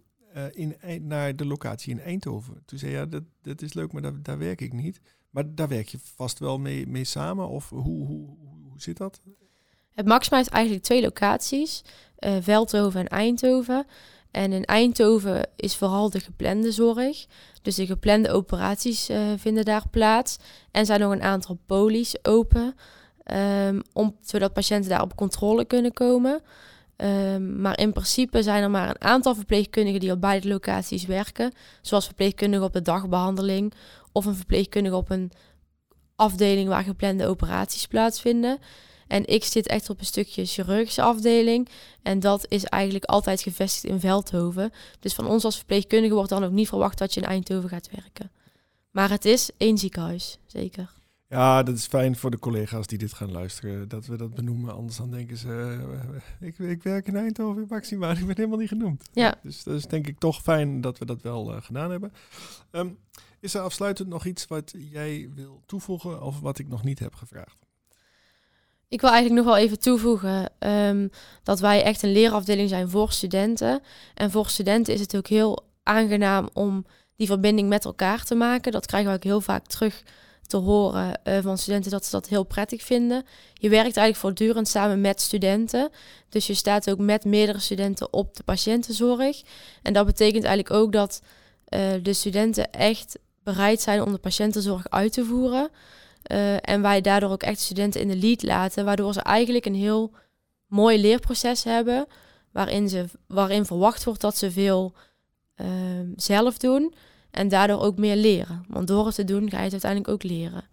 in, 0.50 0.76
naar 1.00 1.36
de 1.36 1.46
locatie 1.46 1.92
in 1.92 2.00
Eindhoven. 2.00 2.62
Toen 2.64 2.78
zei 2.78 2.90
je, 2.90 2.96
ja, 2.96 3.06
dat, 3.06 3.22
dat 3.42 3.62
is 3.62 3.74
leuk, 3.74 3.92
maar 3.92 4.02
daar, 4.02 4.22
daar 4.22 4.38
werk 4.38 4.60
ik 4.60 4.72
niet. 4.72 5.00
Maar 5.30 5.54
daar 5.54 5.68
werk 5.68 5.88
je 5.88 5.98
vast 6.02 6.38
wel 6.38 6.58
mee, 6.58 6.86
mee 6.86 7.04
samen? 7.04 7.48
Of 7.48 7.68
hoe, 7.68 8.06
hoe, 8.06 8.36
hoe 8.68 8.80
zit 8.80 8.96
dat? 8.96 9.20
Het 9.92 10.06
Maxima 10.06 10.36
heeft 10.36 10.48
eigenlijk 10.48 10.84
twee 10.84 11.02
locaties, 11.02 11.82
uh, 12.20 12.32
Veldhoven 12.40 13.00
en 13.00 13.08
Eindhoven. 13.08 13.86
En 14.30 14.52
in 14.52 14.64
Eindhoven 14.64 15.48
is 15.56 15.76
vooral 15.76 16.10
de 16.10 16.20
geplande 16.20 16.72
zorg. 16.72 17.26
Dus 17.62 17.74
de 17.74 17.86
geplande 17.86 18.30
operaties 18.30 19.10
uh, 19.10 19.18
vinden 19.36 19.64
daar 19.64 19.88
plaats. 19.90 20.36
En 20.70 20.86
zijn 20.86 21.00
nog 21.00 21.12
een 21.12 21.22
aantal 21.22 21.58
polies 21.66 22.14
open, 22.22 22.74
um, 23.68 23.82
om, 23.92 24.16
zodat 24.20 24.52
patiënten 24.52 24.90
daar 24.90 25.02
op 25.02 25.16
controle 25.16 25.64
kunnen 25.64 25.92
komen. 25.92 26.40
Um, 26.96 27.60
maar 27.60 27.78
in 27.78 27.92
principe 27.92 28.42
zijn 28.42 28.62
er 28.62 28.70
maar 28.70 28.88
een 28.88 29.00
aantal 29.00 29.34
verpleegkundigen 29.34 30.00
die 30.00 30.12
op 30.12 30.20
beide 30.20 30.48
locaties 30.48 31.06
werken. 31.06 31.52
Zoals 31.82 32.04
verpleegkundigen 32.04 32.66
op 32.66 32.72
de 32.72 32.82
dagbehandeling 32.82 33.72
of 34.12 34.24
een 34.24 34.34
verpleegkundige 34.34 34.96
op 34.96 35.10
een 35.10 35.32
afdeling 36.16 36.68
waar 36.68 36.82
geplande 36.82 37.26
operaties 37.26 37.86
plaatsvinden. 37.86 38.58
En 39.08 39.26
ik 39.26 39.44
zit 39.44 39.66
echt 39.66 39.90
op 39.90 39.98
een 39.98 40.06
stukje 40.06 40.46
chirurgische 40.46 41.02
afdeling. 41.02 41.68
En 42.02 42.20
dat 42.20 42.46
is 42.48 42.64
eigenlijk 42.64 43.04
altijd 43.04 43.40
gevestigd 43.40 43.84
in 43.84 44.00
Veldhoven. 44.00 44.72
Dus 45.00 45.14
van 45.14 45.26
ons 45.26 45.44
als 45.44 45.56
verpleegkundige 45.56 46.14
wordt 46.14 46.30
dan 46.30 46.44
ook 46.44 46.52
niet 46.52 46.68
verwacht 46.68 46.98
dat 46.98 47.14
je 47.14 47.20
in 47.20 47.26
Eindhoven 47.26 47.68
gaat 47.68 47.90
werken. 47.90 48.30
Maar 48.90 49.10
het 49.10 49.24
is 49.24 49.50
één 49.56 49.78
ziekenhuis, 49.78 50.38
zeker. 50.46 50.96
Ja, 51.28 51.62
dat 51.62 51.76
is 51.76 51.86
fijn 51.86 52.16
voor 52.16 52.30
de 52.30 52.38
collega's 52.38 52.86
die 52.86 52.98
dit 52.98 53.12
gaan 53.12 53.30
luisteren, 53.30 53.88
dat 53.88 54.06
we 54.06 54.16
dat 54.16 54.34
benoemen. 54.34 54.74
Anders 54.74 54.96
dan 54.96 55.10
denken 55.10 55.36
ze, 55.36 55.78
uh, 56.40 56.48
ik, 56.48 56.58
ik, 56.58 56.82
werk 56.82 57.06
in 57.06 57.16
Eindhoven 57.16 57.62
in 57.62 57.68
Maxima, 57.68 58.10
ik 58.10 58.26
ben 58.26 58.36
helemaal 58.36 58.58
niet 58.58 58.68
genoemd. 58.68 59.08
Ja. 59.12 59.34
Dus 59.42 59.62
dat 59.62 59.74
is 59.74 59.86
denk 59.86 60.06
ik 60.06 60.18
toch 60.18 60.42
fijn 60.42 60.80
dat 60.80 60.98
we 60.98 61.04
dat 61.04 61.22
wel 61.22 61.54
uh, 61.54 61.62
gedaan 61.62 61.90
hebben. 61.90 62.12
Um, 62.70 62.98
is 63.40 63.54
er 63.54 63.60
afsluitend 63.60 64.08
nog 64.08 64.24
iets 64.24 64.46
wat 64.46 64.74
jij 64.76 65.30
wil 65.34 65.62
toevoegen 65.66 66.22
of 66.22 66.40
wat 66.40 66.58
ik 66.58 66.68
nog 66.68 66.84
niet 66.84 66.98
heb 66.98 67.14
gevraagd? 67.14 67.67
Ik 68.88 69.00
wil 69.00 69.10
eigenlijk 69.10 69.44
nog 69.44 69.54
wel 69.54 69.64
even 69.64 69.80
toevoegen 69.80 70.50
um, 70.58 71.10
dat 71.42 71.60
wij 71.60 71.82
echt 71.82 72.02
een 72.02 72.12
leerafdeling 72.12 72.68
zijn 72.68 72.90
voor 72.90 73.12
studenten. 73.12 73.80
En 74.14 74.30
voor 74.30 74.48
studenten 74.48 74.94
is 74.94 75.00
het 75.00 75.16
ook 75.16 75.26
heel 75.26 75.64
aangenaam 75.82 76.48
om 76.52 76.86
die 77.16 77.26
verbinding 77.26 77.68
met 77.68 77.84
elkaar 77.84 78.24
te 78.24 78.34
maken. 78.34 78.72
Dat 78.72 78.86
krijgen 78.86 79.10
we 79.10 79.16
ook 79.16 79.24
heel 79.24 79.40
vaak 79.40 79.66
terug 79.66 80.02
te 80.46 80.56
horen 80.56 81.20
uh, 81.24 81.38
van 81.42 81.58
studenten 81.58 81.90
dat 81.90 82.04
ze 82.04 82.10
dat 82.10 82.28
heel 82.28 82.44
prettig 82.44 82.82
vinden. 82.82 83.24
Je 83.54 83.68
werkt 83.68 83.96
eigenlijk 83.96 84.16
voortdurend 84.16 84.68
samen 84.68 85.00
met 85.00 85.20
studenten. 85.20 85.90
Dus 86.28 86.46
je 86.46 86.54
staat 86.54 86.90
ook 86.90 86.98
met 86.98 87.24
meerdere 87.24 87.58
studenten 87.58 88.12
op 88.12 88.36
de 88.36 88.42
patiëntenzorg. 88.42 89.42
En 89.82 89.92
dat 89.92 90.06
betekent 90.06 90.44
eigenlijk 90.44 90.74
ook 90.74 90.92
dat 90.92 91.22
uh, 91.68 91.80
de 92.02 92.12
studenten 92.12 92.72
echt 92.72 93.18
bereid 93.42 93.80
zijn 93.80 94.02
om 94.02 94.12
de 94.12 94.18
patiëntenzorg 94.18 94.90
uit 94.90 95.12
te 95.12 95.24
voeren. 95.24 95.70
Uh, 96.32 96.54
en 96.60 96.82
wij 96.82 97.00
daardoor 97.00 97.30
ook 97.30 97.42
echt 97.42 97.60
studenten 97.60 98.00
in 98.00 98.08
de 98.08 98.16
lead 98.16 98.42
laten, 98.42 98.84
waardoor 98.84 99.12
ze 99.12 99.20
eigenlijk 99.20 99.64
een 99.64 99.74
heel 99.74 100.12
mooi 100.66 101.00
leerproces 101.00 101.64
hebben, 101.64 102.06
waarin, 102.52 102.88
ze, 102.88 103.04
waarin 103.26 103.64
verwacht 103.64 104.04
wordt 104.04 104.20
dat 104.20 104.36
ze 104.36 104.50
veel 104.50 104.94
uh, 105.56 105.66
zelf 106.16 106.58
doen 106.58 106.94
en 107.30 107.48
daardoor 107.48 107.80
ook 107.80 107.98
meer 107.98 108.16
leren. 108.16 108.64
Want 108.68 108.86
door 108.86 109.06
het 109.06 109.14
te 109.14 109.24
doen 109.24 109.50
ga 109.50 109.56
je 109.58 109.62
het 109.62 109.72
uiteindelijk 109.72 110.10
ook 110.10 110.22
leren. 110.22 110.64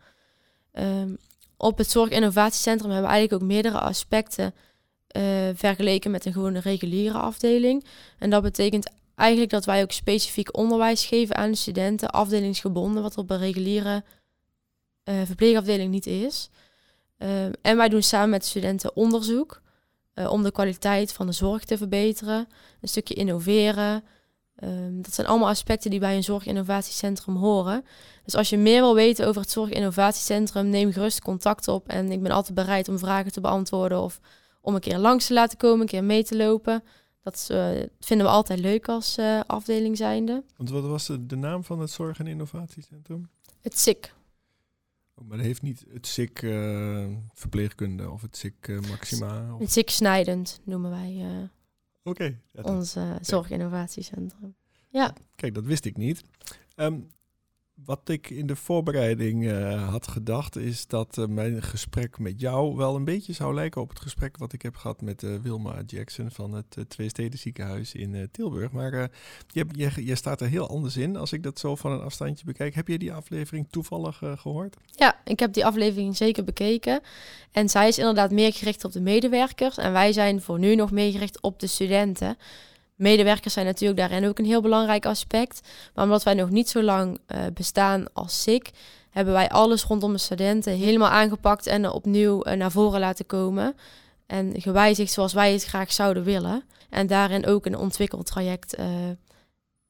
Um, 0.74 1.18
op 1.58 1.78
het 1.78 1.92
Zorginnovatiecentrum 1.92 2.92
hebben 2.92 3.10
we 3.10 3.16
eigenlijk 3.16 3.44
ook 3.44 3.50
meerdere 3.50 3.80
aspecten 3.80 4.54
uh, 5.18 5.24
vergeleken 5.54 6.12
met 6.12 6.26
een 6.26 6.34
gewone 6.34 6.60
reguliere 6.60 7.18
afdeling. 7.18 7.86
En 8.20 8.30
dat 8.30 8.42
betekent 8.42 8.92
eigenlijk 9.16 9.52
dat 9.52 9.66
wij 9.66 9.82
ook 9.82 9.92
specifiek 9.92 10.58
onderwijs 10.58 11.06
geven 11.06 11.36
aan 11.36 11.52
de 11.52 11.58
studenten, 11.58 12.10
afdelingsgebonden, 12.10 13.02
wat 13.02 13.18
op 13.18 13.30
een 13.30 13.38
reguliere 13.38 14.04
uh, 15.06 15.22
verpleegafdeling 15.26 15.92
niet 15.92 16.06
is. 16.06 16.50
Uh, 17.18 17.46
en 17.46 17.78
wij 17.78 17.90
doen 17.90 18.04
samen 18.04 18.30
met 18.30 18.46
studenten 18.46 18.96
onderzoek 18.96 19.62
uh, 20.16 20.32
om 20.32 20.44
de 20.44 20.52
kwaliteit 20.52 21.14
van 21.14 21.26
de 21.26 21.32
zorg 21.32 21.64
te 21.64 21.78
verbeteren, 21.78 22.48
een 22.82 22.88
stukje 22.88 23.14
innoveren, 23.14 24.04
Ehm, 24.56 25.02
dat 25.02 25.14
zijn 25.14 25.28
allemaal 25.28 25.50
aspecten 25.50 25.90
die 25.90 26.00
bij 26.00 26.16
een 26.16 26.24
zorginnovatiecentrum 26.24 27.36
horen. 27.36 27.86
Dus 28.24 28.36
als 28.36 28.50
je 28.50 28.58
meer 28.58 28.82
wil 28.82 28.96
weten 28.96 29.28
over 29.28 29.42
het 29.42 29.52
zorginnovatiecentrum, 29.52 30.70
neem 30.70 30.92
gerust 30.92 31.22
contact 31.22 31.68
op. 31.68 31.88
En 31.88 32.12
ik 32.12 32.22
ben 32.22 32.32
altijd 32.32 32.56
bereid 32.56 32.90
om 32.90 33.00
vragen 33.00 33.32
te 33.32 33.42
beantwoorden 33.42 34.02
of 34.02 34.20
om 34.62 34.76
een 34.76 34.82
keer 34.82 34.98
langs 34.98 35.28
te 35.28 35.34
laten 35.34 35.58
komen, 35.58 35.82
een 35.82 35.88
keer 35.88 36.04
mee 36.04 36.24
te 36.24 36.38
lopen. 36.38 36.84
Dat 37.22 37.48
uh, 37.52 37.68
vinden 38.00 38.26
we 38.26 38.32
altijd 38.32 38.60
leuk 38.60 38.88
als 38.88 39.18
uh, 39.18 39.40
afdeling 39.48 39.98
zijnde. 39.98 40.44
Want 40.58 40.70
wat 40.70 40.84
was 40.84 41.06
de, 41.06 41.26
de 41.26 41.36
naam 41.36 41.64
van 41.64 41.80
het 41.80 41.92
Zorg- 41.92 42.20
en 42.20 42.28
Innovatiecentrum? 42.28 43.30
Het 43.62 43.80
SIC. 43.80 44.14
Maar 45.24 45.38
dat 45.38 45.46
heeft 45.46 45.62
niet 45.62 45.86
het 45.94 46.08
SIC 46.08 46.42
uh, 46.42 47.08
verpleegkunde 47.34 48.10
of 48.10 48.22
het 48.22 48.38
SIC 48.38 48.68
Maxima? 48.90 49.54
Of... 49.54 49.60
Het 49.60 49.72
SIC 49.72 49.90
Snijdend 49.90 50.60
noemen 50.64 50.92
wij 50.92 51.50
Oké. 52.04 52.40
ja, 52.52 52.62
ons 52.62 52.98
Zorginnovatiecentrum. 53.22 54.56
Ja. 54.90 55.14
Kijk, 55.36 55.54
dat 55.54 55.66
wist 55.66 55.86
ik 55.86 55.98
niet. 55.98 56.24
Um, 56.76 57.08
wat 57.84 58.10
ik 58.10 58.30
in 58.30 58.48
de 58.48 58.56
voorbereiding 58.56 59.44
uh, 59.44 59.90
had 59.90 60.08
gedacht, 60.08 60.56
is 60.56 60.88
dat 60.88 61.18
uh, 61.18 61.26
mijn 61.26 61.64
gesprek 61.64 62.20
met 62.20 62.40
jou 62.40 62.76
wel 62.76 62.96
een 62.96 63.04
beetje 63.04 63.34
zou 63.34 63.54
lijken 63.54 63.82
op 63.82 63.90
het 63.90 64.00
gesprek 64.00 64.38
wat 64.38 64.54
ik 64.54 64.62
heb 64.62 64.76
gehad 64.76 65.02
met 65.02 65.24
uh, 65.24 65.36
Wilma 65.42 65.82
Jackson 65.86 66.32
van 66.32 66.54
het 66.54 66.78
Twee 66.88 67.10
Steden 67.10 67.40
Ziekenhuis 67.40 67.94
in 67.94 68.30
Tilburg. 68.32 68.72
Maar 68.72 69.10
je, 69.48 69.66
je, 69.72 70.06
je, 70.06 70.16
staat 70.16 70.42
er 70.42 70.48
heel 70.48 70.70
anders 70.70 70.98
in 70.98 71.16
als 71.16 71.34
ik 71.34 71.44
dat 71.44 71.60
zo 71.60 71.76
van 71.76 71.92
een 71.92 72.02
afstandje 72.02 72.46
bekijk. 72.46 72.76
Heb 72.76 72.88
je 72.88 72.98
die 72.98 73.14
aflevering 73.14 73.68
toevallig 73.70 74.18
gehoord? 74.18 74.78
Ja, 74.92 75.20
ik 75.24 75.40
heb 75.40 75.54
die 75.54 75.66
aflevering 75.66 76.16
zeker 76.16 76.44
bekeken. 76.44 77.02
En 77.52 77.70
zij 77.70 77.88
is 77.88 77.98
inderdaad 77.98 78.32
meer 78.32 78.54
gericht 78.54 78.86
op 78.86 78.92
de 78.92 79.02
medewerkers. 79.02 79.78
En 79.78 79.92
wij 79.92 80.14
zijn 80.14 80.42
voor 80.42 80.60
nu 80.60 80.76
nog 80.76 80.92
meer 80.92 81.12
gericht 81.12 81.42
op 81.42 81.60
de 81.60 81.68
studenten. 81.68 82.38
Medewerkers 82.96 83.54
zijn 83.54 83.66
natuurlijk 83.66 84.00
daarin 84.00 84.28
ook 84.28 84.40
een 84.40 84.46
heel 84.46 84.62
belangrijk 84.62 85.06
aspect. 85.06 85.62
Maar 85.94 86.04
omdat 86.04 86.24
wij 86.24 86.34
nog 86.34 86.50
niet 86.50 86.70
zo 86.70 86.84
lang 86.84 87.20
uh, 87.28 87.46
bestaan 87.54 88.14
als 88.14 88.42
SIC, 88.42 88.72
hebben 89.10 89.34
wij 89.34 89.50
alles 89.50 89.84
rondom 89.84 90.12
de 90.12 90.18
studenten 90.18 90.74
helemaal 90.74 91.10
aangepakt 91.10 91.68
en 91.68 91.90
opnieuw 91.90 92.46
uh, 92.46 92.54
naar 92.54 92.72
voren 92.72 93.00
laten 93.00 93.26
komen. 93.26 93.76
En 94.26 94.62
gewijzigd 94.62 95.12
zoals 95.12 95.34
wij 95.34 95.52
het 95.54 95.64
graag 95.64 95.92
zouden 95.92 96.24
willen. 96.24 96.64
En 96.90 97.08
daarin 97.08 97.46
ook 97.46 97.66
een 97.66 97.78
ontwikkeltraject 97.78 98.80
uh, 98.80 98.86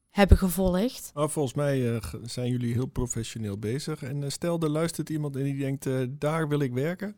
hebben 0.09 0.37
gevolgd. 0.37 1.11
Maar 1.13 1.29
volgens 1.29 1.55
mij 1.55 2.01
zijn 2.23 2.49
jullie 2.49 2.73
heel 2.73 2.85
professioneel 2.85 3.57
bezig. 3.57 4.03
En 4.03 4.31
stel, 4.31 4.59
er 4.59 4.69
luistert 4.69 5.09
iemand 5.09 5.35
en 5.35 5.43
die 5.43 5.57
denkt, 5.57 5.87
daar 6.09 6.47
wil 6.47 6.59
ik 6.59 6.73
werken. 6.73 7.15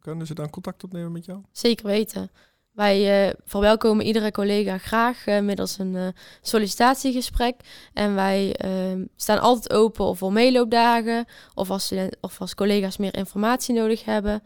Kunnen 0.00 0.26
ze 0.26 0.34
dan 0.34 0.50
contact 0.50 0.84
opnemen 0.84 1.12
met 1.12 1.24
jou? 1.24 1.40
Zeker 1.52 1.86
weten. 1.86 2.30
Wij 2.72 3.26
uh, 3.26 3.32
verwelkomen 3.44 4.04
iedere 4.06 4.30
collega 4.30 4.78
graag 4.78 5.26
uh, 5.26 5.40
middels 5.40 5.78
een 5.78 5.94
uh, 5.94 6.08
sollicitatiegesprek. 6.40 7.60
En 7.92 8.14
wij 8.14 8.56
ehm, 8.56 9.04
staan 9.16 9.38
altijd 9.38 9.72
open 9.72 10.16
voor 10.16 10.32
meeloopdagen 10.32 11.24
of 11.54 11.70
als, 11.70 11.94
of 12.20 12.40
als 12.40 12.54
collega's 12.54 12.96
meer 12.96 13.16
informatie 13.16 13.74
nodig 13.74 14.04
hebben. 14.04 14.42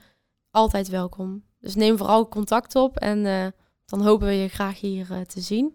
Altijd 0.51 0.89
welkom. 0.89 1.45
Dus 1.61 1.75
neem 1.75 1.97
vooral 1.97 2.29
contact 2.29 2.77
op 2.77 2.97
en 2.97 3.23
dan 3.85 4.01
hopen 4.03 4.27
we 4.27 4.35
je 4.35 4.49
graag 4.49 4.81
hier 4.81 5.07
te 5.27 5.41
zien. 5.41 5.75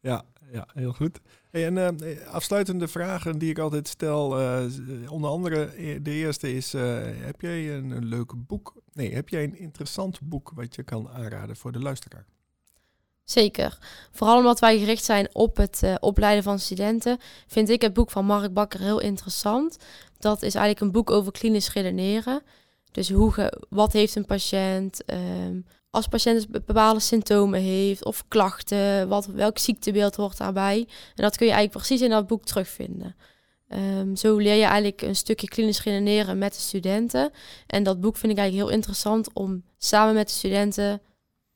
Ja, 0.00 0.24
ja, 0.52 0.68
heel 0.74 0.92
goed. 0.92 1.20
Hey, 1.50 1.66
en 1.66 2.00
uh, 2.02 2.26
afsluitende 2.26 2.88
vragen 2.88 3.38
die 3.38 3.50
ik 3.50 3.58
altijd 3.58 3.88
stel, 3.88 4.40
uh, 4.40 4.64
onder 5.10 5.30
andere 5.30 5.70
de 6.02 6.10
eerste 6.10 6.54
is, 6.54 6.74
uh, 6.74 6.98
heb 7.04 7.40
jij 7.40 7.74
een, 7.74 7.90
een 7.90 8.04
leuk 8.04 8.32
boek? 8.36 8.74
Nee, 8.92 9.14
heb 9.14 9.28
jij 9.28 9.44
een 9.44 9.58
interessant 9.58 10.20
boek 10.20 10.52
wat 10.54 10.74
je 10.74 10.82
kan 10.82 11.08
aanraden 11.08 11.56
voor 11.56 11.72
de 11.72 11.78
luisteraar? 11.78 12.26
Zeker. 13.24 13.78
Vooral 14.12 14.38
omdat 14.38 14.58
wij 14.58 14.78
gericht 14.78 15.04
zijn 15.04 15.28
op 15.32 15.56
het 15.56 15.82
opleiden 16.00 16.42
van 16.42 16.58
studenten, 16.58 17.18
vind 17.46 17.68
ik 17.68 17.82
het 17.82 17.92
boek 17.92 18.10
van 18.10 18.24
Mark 18.24 18.52
Bakker 18.52 18.80
heel 18.80 19.00
interessant. 19.00 19.76
Dat 20.18 20.42
is 20.42 20.54
eigenlijk 20.54 20.80
een 20.80 20.92
boek 20.92 21.10
over 21.10 21.32
klinisch 21.32 21.72
redeneren. 21.72 22.42
Dus 22.96 23.10
hoe 23.10 23.52
wat 23.68 23.92
heeft 23.92 24.14
een 24.14 24.24
patiënt, 24.24 25.02
um, 25.06 25.66
als 25.90 26.06
patiënt 26.06 26.48
bepaalde 26.48 27.00
symptomen 27.00 27.60
heeft 27.60 28.04
of 28.04 28.24
klachten, 28.28 29.08
wat, 29.08 29.26
welk 29.26 29.58
ziektebeeld 29.58 30.16
hoort 30.16 30.36
daarbij. 30.36 30.78
En 31.14 31.22
dat 31.22 31.36
kun 31.36 31.46
je 31.46 31.52
eigenlijk 31.52 31.86
precies 31.86 32.04
in 32.04 32.10
dat 32.10 32.26
boek 32.26 32.44
terugvinden. 32.44 33.16
Um, 33.68 34.16
zo 34.16 34.36
leer 34.36 34.54
je 34.54 34.64
eigenlijk 34.64 35.02
een 35.02 35.16
stukje 35.16 35.48
klinisch 35.48 35.82
redeneren 35.82 36.38
met 36.38 36.54
de 36.54 36.60
studenten. 36.60 37.30
En 37.66 37.82
dat 37.82 38.00
boek 38.00 38.16
vind 38.16 38.32
ik 38.32 38.38
eigenlijk 38.38 38.68
heel 38.68 38.78
interessant 38.78 39.32
om 39.32 39.64
samen 39.78 40.14
met 40.14 40.28
de 40.28 40.34
studenten 40.34 41.02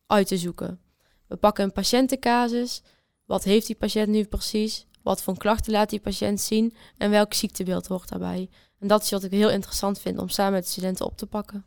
uit 0.07 0.27
te 0.27 0.39
zoeken. 0.39 0.81
We 1.27 1.37
pakken 1.37 1.65
een 1.65 1.73
patiëntencasus. 1.73 2.83
Wat 3.25 3.45
heeft 3.45 3.67
die 3.67 3.77
patiënt 3.77 4.09
nu 4.09 4.25
precies? 4.25 4.87
Wat 5.03 5.23
voor 5.23 5.39
klachten 5.39 5.73
laat 5.73 5.91
die 5.91 6.01
patiënt 6.01 6.41
zien? 6.41 6.75
En 6.97 7.11
welk 7.11 7.35
ziektebeeld 7.35 7.87
hoort 7.87 8.09
daarbij? 8.09 8.49
En 8.81 8.89
dat 8.89 9.03
is 9.03 9.11
wat 9.11 9.23
ik 9.23 9.31
heel 9.31 9.51
interessant 9.51 10.01
vind 10.01 10.19
om 10.19 10.29
samen 10.29 10.53
met 10.53 10.65
de 10.65 10.71
studenten 10.71 11.07
op 11.07 11.17
te 11.17 11.27
pakken. 11.27 11.65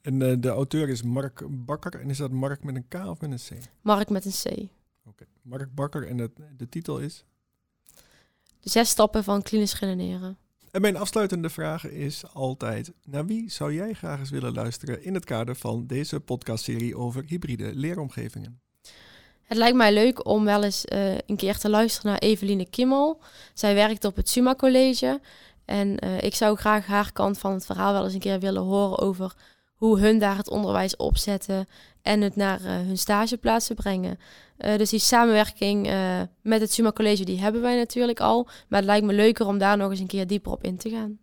En 0.00 0.20
uh, 0.20 0.34
de 0.38 0.48
auteur 0.48 0.88
is 0.88 1.02
Mark 1.02 1.42
Bakker. 1.48 2.00
En 2.00 2.10
is 2.10 2.16
dat 2.16 2.30
Mark 2.30 2.62
met 2.64 2.74
een 2.74 2.88
K 2.88 2.94
of 2.94 3.20
met 3.20 3.30
een 3.30 3.58
C? 3.58 3.62
Mark 3.80 4.08
met 4.08 4.24
een 4.24 4.32
C. 4.32 4.46
Oké, 4.46 4.68
okay. 5.04 5.26
Mark 5.42 5.74
Bakker. 5.74 6.06
En 6.08 6.16
de, 6.16 6.30
de 6.56 6.68
titel 6.68 6.98
is? 6.98 7.24
De 8.60 8.70
zes 8.70 8.88
stappen 8.88 9.24
van 9.24 9.42
klinisch 9.42 9.78
redeneren. 9.78 10.36
En 10.70 10.80
mijn 10.80 10.96
afsluitende 10.96 11.50
vraag 11.50 11.88
is 11.88 12.24
altijd: 12.32 12.92
naar 13.04 13.26
wie 13.26 13.50
zou 13.50 13.74
jij 13.74 13.92
graag 13.92 14.18
eens 14.18 14.30
willen 14.30 14.52
luisteren 14.52 15.04
in 15.04 15.14
het 15.14 15.24
kader 15.24 15.56
van 15.56 15.86
deze 15.86 16.20
podcastserie 16.20 16.96
over 16.96 17.24
hybride 17.26 17.74
leeromgevingen? 17.74 18.60
Het 19.42 19.58
lijkt 19.58 19.76
mij 19.76 19.92
leuk 19.92 20.26
om 20.26 20.44
wel 20.44 20.64
eens 20.64 20.84
uh, 20.92 21.14
een 21.14 21.36
keer 21.36 21.58
te 21.58 21.70
luisteren 21.70 22.10
naar 22.10 22.20
Eveline 22.20 22.70
Kimmel. 22.70 23.20
Zij 23.54 23.74
werkt 23.74 24.04
op 24.04 24.16
het 24.16 24.28
Suma 24.28 24.54
College. 24.54 25.20
En 25.68 26.04
uh, 26.04 26.22
ik 26.22 26.34
zou 26.34 26.56
graag 26.56 26.86
haar 26.86 27.12
kant 27.12 27.38
van 27.38 27.52
het 27.52 27.66
verhaal 27.66 27.92
wel 27.92 28.04
eens 28.04 28.14
een 28.14 28.20
keer 28.20 28.40
willen 28.40 28.62
horen 28.62 28.98
over 28.98 29.34
hoe 29.74 30.00
hun 30.00 30.18
daar 30.18 30.36
het 30.36 30.48
onderwijs 30.48 30.96
opzetten 30.96 31.68
en 32.02 32.20
het 32.20 32.36
naar 32.36 32.60
uh, 32.60 32.66
hun 32.66 32.98
stageplaatsen 32.98 33.76
brengen. 33.76 34.18
Uh, 34.58 34.76
dus 34.76 34.90
die 34.90 34.98
samenwerking 34.98 35.90
met 36.42 36.60
het 36.60 36.72
Suma 36.72 36.92
College, 36.92 37.24
die 37.24 37.40
hebben 37.40 37.60
wij 37.60 37.76
natuurlijk 37.76 38.20
al. 38.20 38.44
Maar 38.68 38.78
het 38.78 38.88
lijkt 38.88 39.06
me 39.06 39.12
leuker 39.12 39.46
om 39.46 39.58
daar 39.58 39.76
nog 39.76 39.90
eens 39.90 40.00
een 40.00 40.06
keer 40.06 40.26
dieper 40.26 40.52
op 40.52 40.64
in 40.64 40.76
te 40.76 40.90
gaan. 40.90 41.18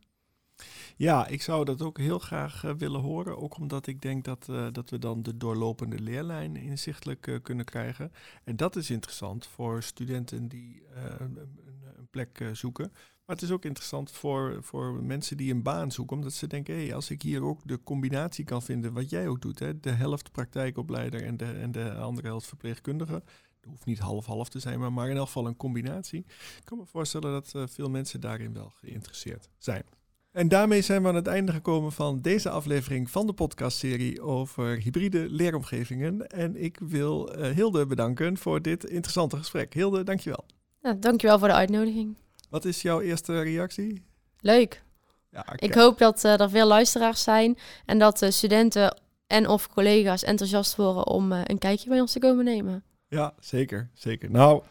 Ja, 0.96 1.28
ik 1.28 1.42
zou 1.42 1.66
dat 1.66 1.82
ook 1.82 1.98
heel 1.98 2.20
graag 2.20 2.62
willen 2.78 3.02
horen. 3.02 3.38
Ook 3.38 3.58
omdat 3.58 3.88
ik 3.88 4.02
denk 4.02 4.24
dat, 4.24 4.46
dat 4.72 4.90
we 4.90 5.00
dan 5.00 5.24
de 5.24 5.38
doorlopende 5.38 6.00
leerlijn 6.00 6.56
inzichtelijk 6.56 7.40
kunnen 7.42 7.66
krijgen. 7.66 8.12
En 8.44 8.56
dat 8.56 8.76
is 8.76 8.90
interessant 8.90 9.48
voor 9.48 9.84
studenten 9.84 10.48
die 10.48 10.84
een, 11.20 11.38
een, 11.38 12.08
plek 12.10 12.50
zoeken. 12.54 12.92
Maar 13.26 13.36
het 13.36 13.46
is 13.46 13.52
ook 13.52 13.66
interessant 13.66 14.12
voor, 14.12 14.58
voor 14.62 15.04
mensen 15.04 15.38
die 15.38 15.54
een 15.54 15.64
baan 15.64 15.92
zoeken, 15.92 16.18
omdat 16.18 16.34
ze 16.34 16.48
denken, 16.48 16.76
hé, 16.76 16.86
hey, 16.86 16.96
als 16.96 17.10
ik 17.10 17.22
hier 17.22 17.44
ook 17.44 17.60
de 17.64 17.84
combinatie 17.84 18.46
kan 18.46 18.62
vinden, 18.62 18.94
wat 18.94 19.10
jij 19.10 19.28
ook 19.28 19.42
doet, 19.42 19.60
hè, 19.60 19.80
de 19.80 19.90
helft 19.90 20.32
praktijkopleider 20.32 21.24
en 21.24 21.38
de, 21.38 21.46
en 21.46 21.72
de 21.72 21.94
andere 21.94 22.28
helft 22.28 22.48
verpleegkundige. 22.48 23.24
Dat 23.60 23.70
hoeft 23.70 23.86
niet 23.86 24.00
half-half 24.00 24.50
te 24.50 24.60
zijn, 24.60 24.80
maar, 24.80 24.94
maar 24.94 25.10
in 25.10 25.18
elk 25.18 25.26
geval 25.26 25.48
een 25.48 25.58
combinatie. 25.58 26.20
Ik 26.58 26.62
kan 26.64 26.78
me 26.78 26.86
voorstellen 26.86 27.32
dat 27.32 27.52
uh, 27.56 27.64
veel 27.68 27.90
mensen 27.90 28.22
daarin 28.22 28.54
wel 28.54 28.70
geïnteresseerd 28.70 29.50
zijn. 29.58 29.84
En 30.32 30.48
daarmee 30.48 30.82
zijn 30.82 31.02
we 31.02 31.08
aan 31.08 31.16
het 31.16 31.28
einde 31.28 31.52
gekomen 31.52 31.92
van 31.92 32.22
deze 32.22 32.50
aflevering 32.50 33.10
van 33.10 33.28
de 33.28 33.34
podcastserie 33.34 34.22
over 34.22 34.82
hybride 34.82 35.30
leeromgevingen. 35.30 36.28
En 36.28 36.64
ik 36.64 36.80
wil 36.80 37.40
uh, 37.40 37.50
Hilde 37.50 37.86
bedanken 37.86 38.38
voor 38.38 38.62
dit 38.62 38.84
interessante 38.84 39.38
gesprek. 39.38 39.74
Hilde, 39.74 40.04
dankjewel. 40.04 40.46
Ja, 40.82 40.94
dankjewel 40.94 41.40
voor 41.40 41.48
de 41.48 41.54
uitnodiging. 41.54 42.16
Wat 42.50 42.66
is 42.66 42.82
jouw 42.82 43.02
eerste 43.02 43.42
reactie? 43.42 44.04
Leuk. 44.40 44.84
Ja, 45.32 45.46
ik 45.56 45.74
hoop 45.74 45.98
dat 45.98 46.24
er 46.24 46.50
veel 46.50 46.68
luisteraars 46.68 47.24
zijn 47.24 47.58
en 47.86 48.00
dat 48.00 48.22
uh, 48.22 48.30
studenten 48.30 48.98
en 49.28 49.48
of 49.48 49.70
collega's 49.70 50.24
enthousiast 50.24 50.76
worden 50.76 51.08
om 51.08 51.32
uh, 51.32 51.42
een 51.44 51.58
kijkje 51.58 51.90
bij 51.90 52.00
ons 52.00 52.12
te 52.12 52.20
komen 52.20 52.46
nemen. 52.46 52.84
Ja, 53.08 53.34
zeker. 53.40 53.90
zeker. 53.94 54.32
Nou, 54.32 54.64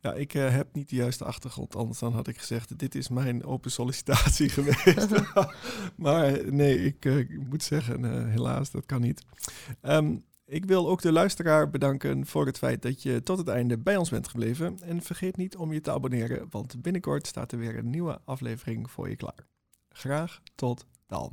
ja, 0.00 0.12
ik 0.12 0.32
heb 0.32 0.66
niet 0.72 0.88
de 0.88 0.96
juiste 0.96 1.24
achtergrond, 1.24 1.76
anders 1.76 1.98
dan 1.98 2.12
had 2.12 2.28
ik 2.28 2.38
gezegd, 2.38 2.78
dit 2.78 2.94
is 2.94 3.08
mijn 3.08 3.44
open 3.44 3.70
sollicitatie 3.70 4.48
geweest. 4.58 5.08
maar 5.96 6.52
nee, 6.52 6.84
ik, 6.84 7.28
moet 7.48 7.62
zeggen, 7.62 8.28
helaas, 8.30 8.70
dat 8.70 8.86
kan 8.86 9.00
niet. 9.00 9.22
Um, 9.82 10.24
ik 10.48 10.64
wil 10.64 10.88
ook 10.88 11.00
de 11.00 11.12
luisteraar 11.12 11.70
bedanken 11.70 12.26
voor 12.26 12.46
het 12.46 12.58
feit 12.58 12.82
dat 12.82 13.02
je 13.02 13.22
tot 13.22 13.38
het 13.38 13.48
einde 13.48 13.78
bij 13.78 13.96
ons 13.96 14.10
bent 14.10 14.28
gebleven. 14.28 14.78
En 14.82 15.02
vergeet 15.02 15.36
niet 15.36 15.56
om 15.56 15.72
je 15.72 15.80
te 15.80 15.90
abonneren, 15.90 16.46
want 16.50 16.82
binnenkort 16.82 17.26
staat 17.26 17.52
er 17.52 17.58
weer 17.58 17.78
een 17.78 17.90
nieuwe 17.90 18.20
aflevering 18.24 18.90
voor 18.90 19.08
je 19.08 19.16
klaar. 19.16 19.46
Graag 19.88 20.40
tot 20.54 20.86
dan. 21.06 21.32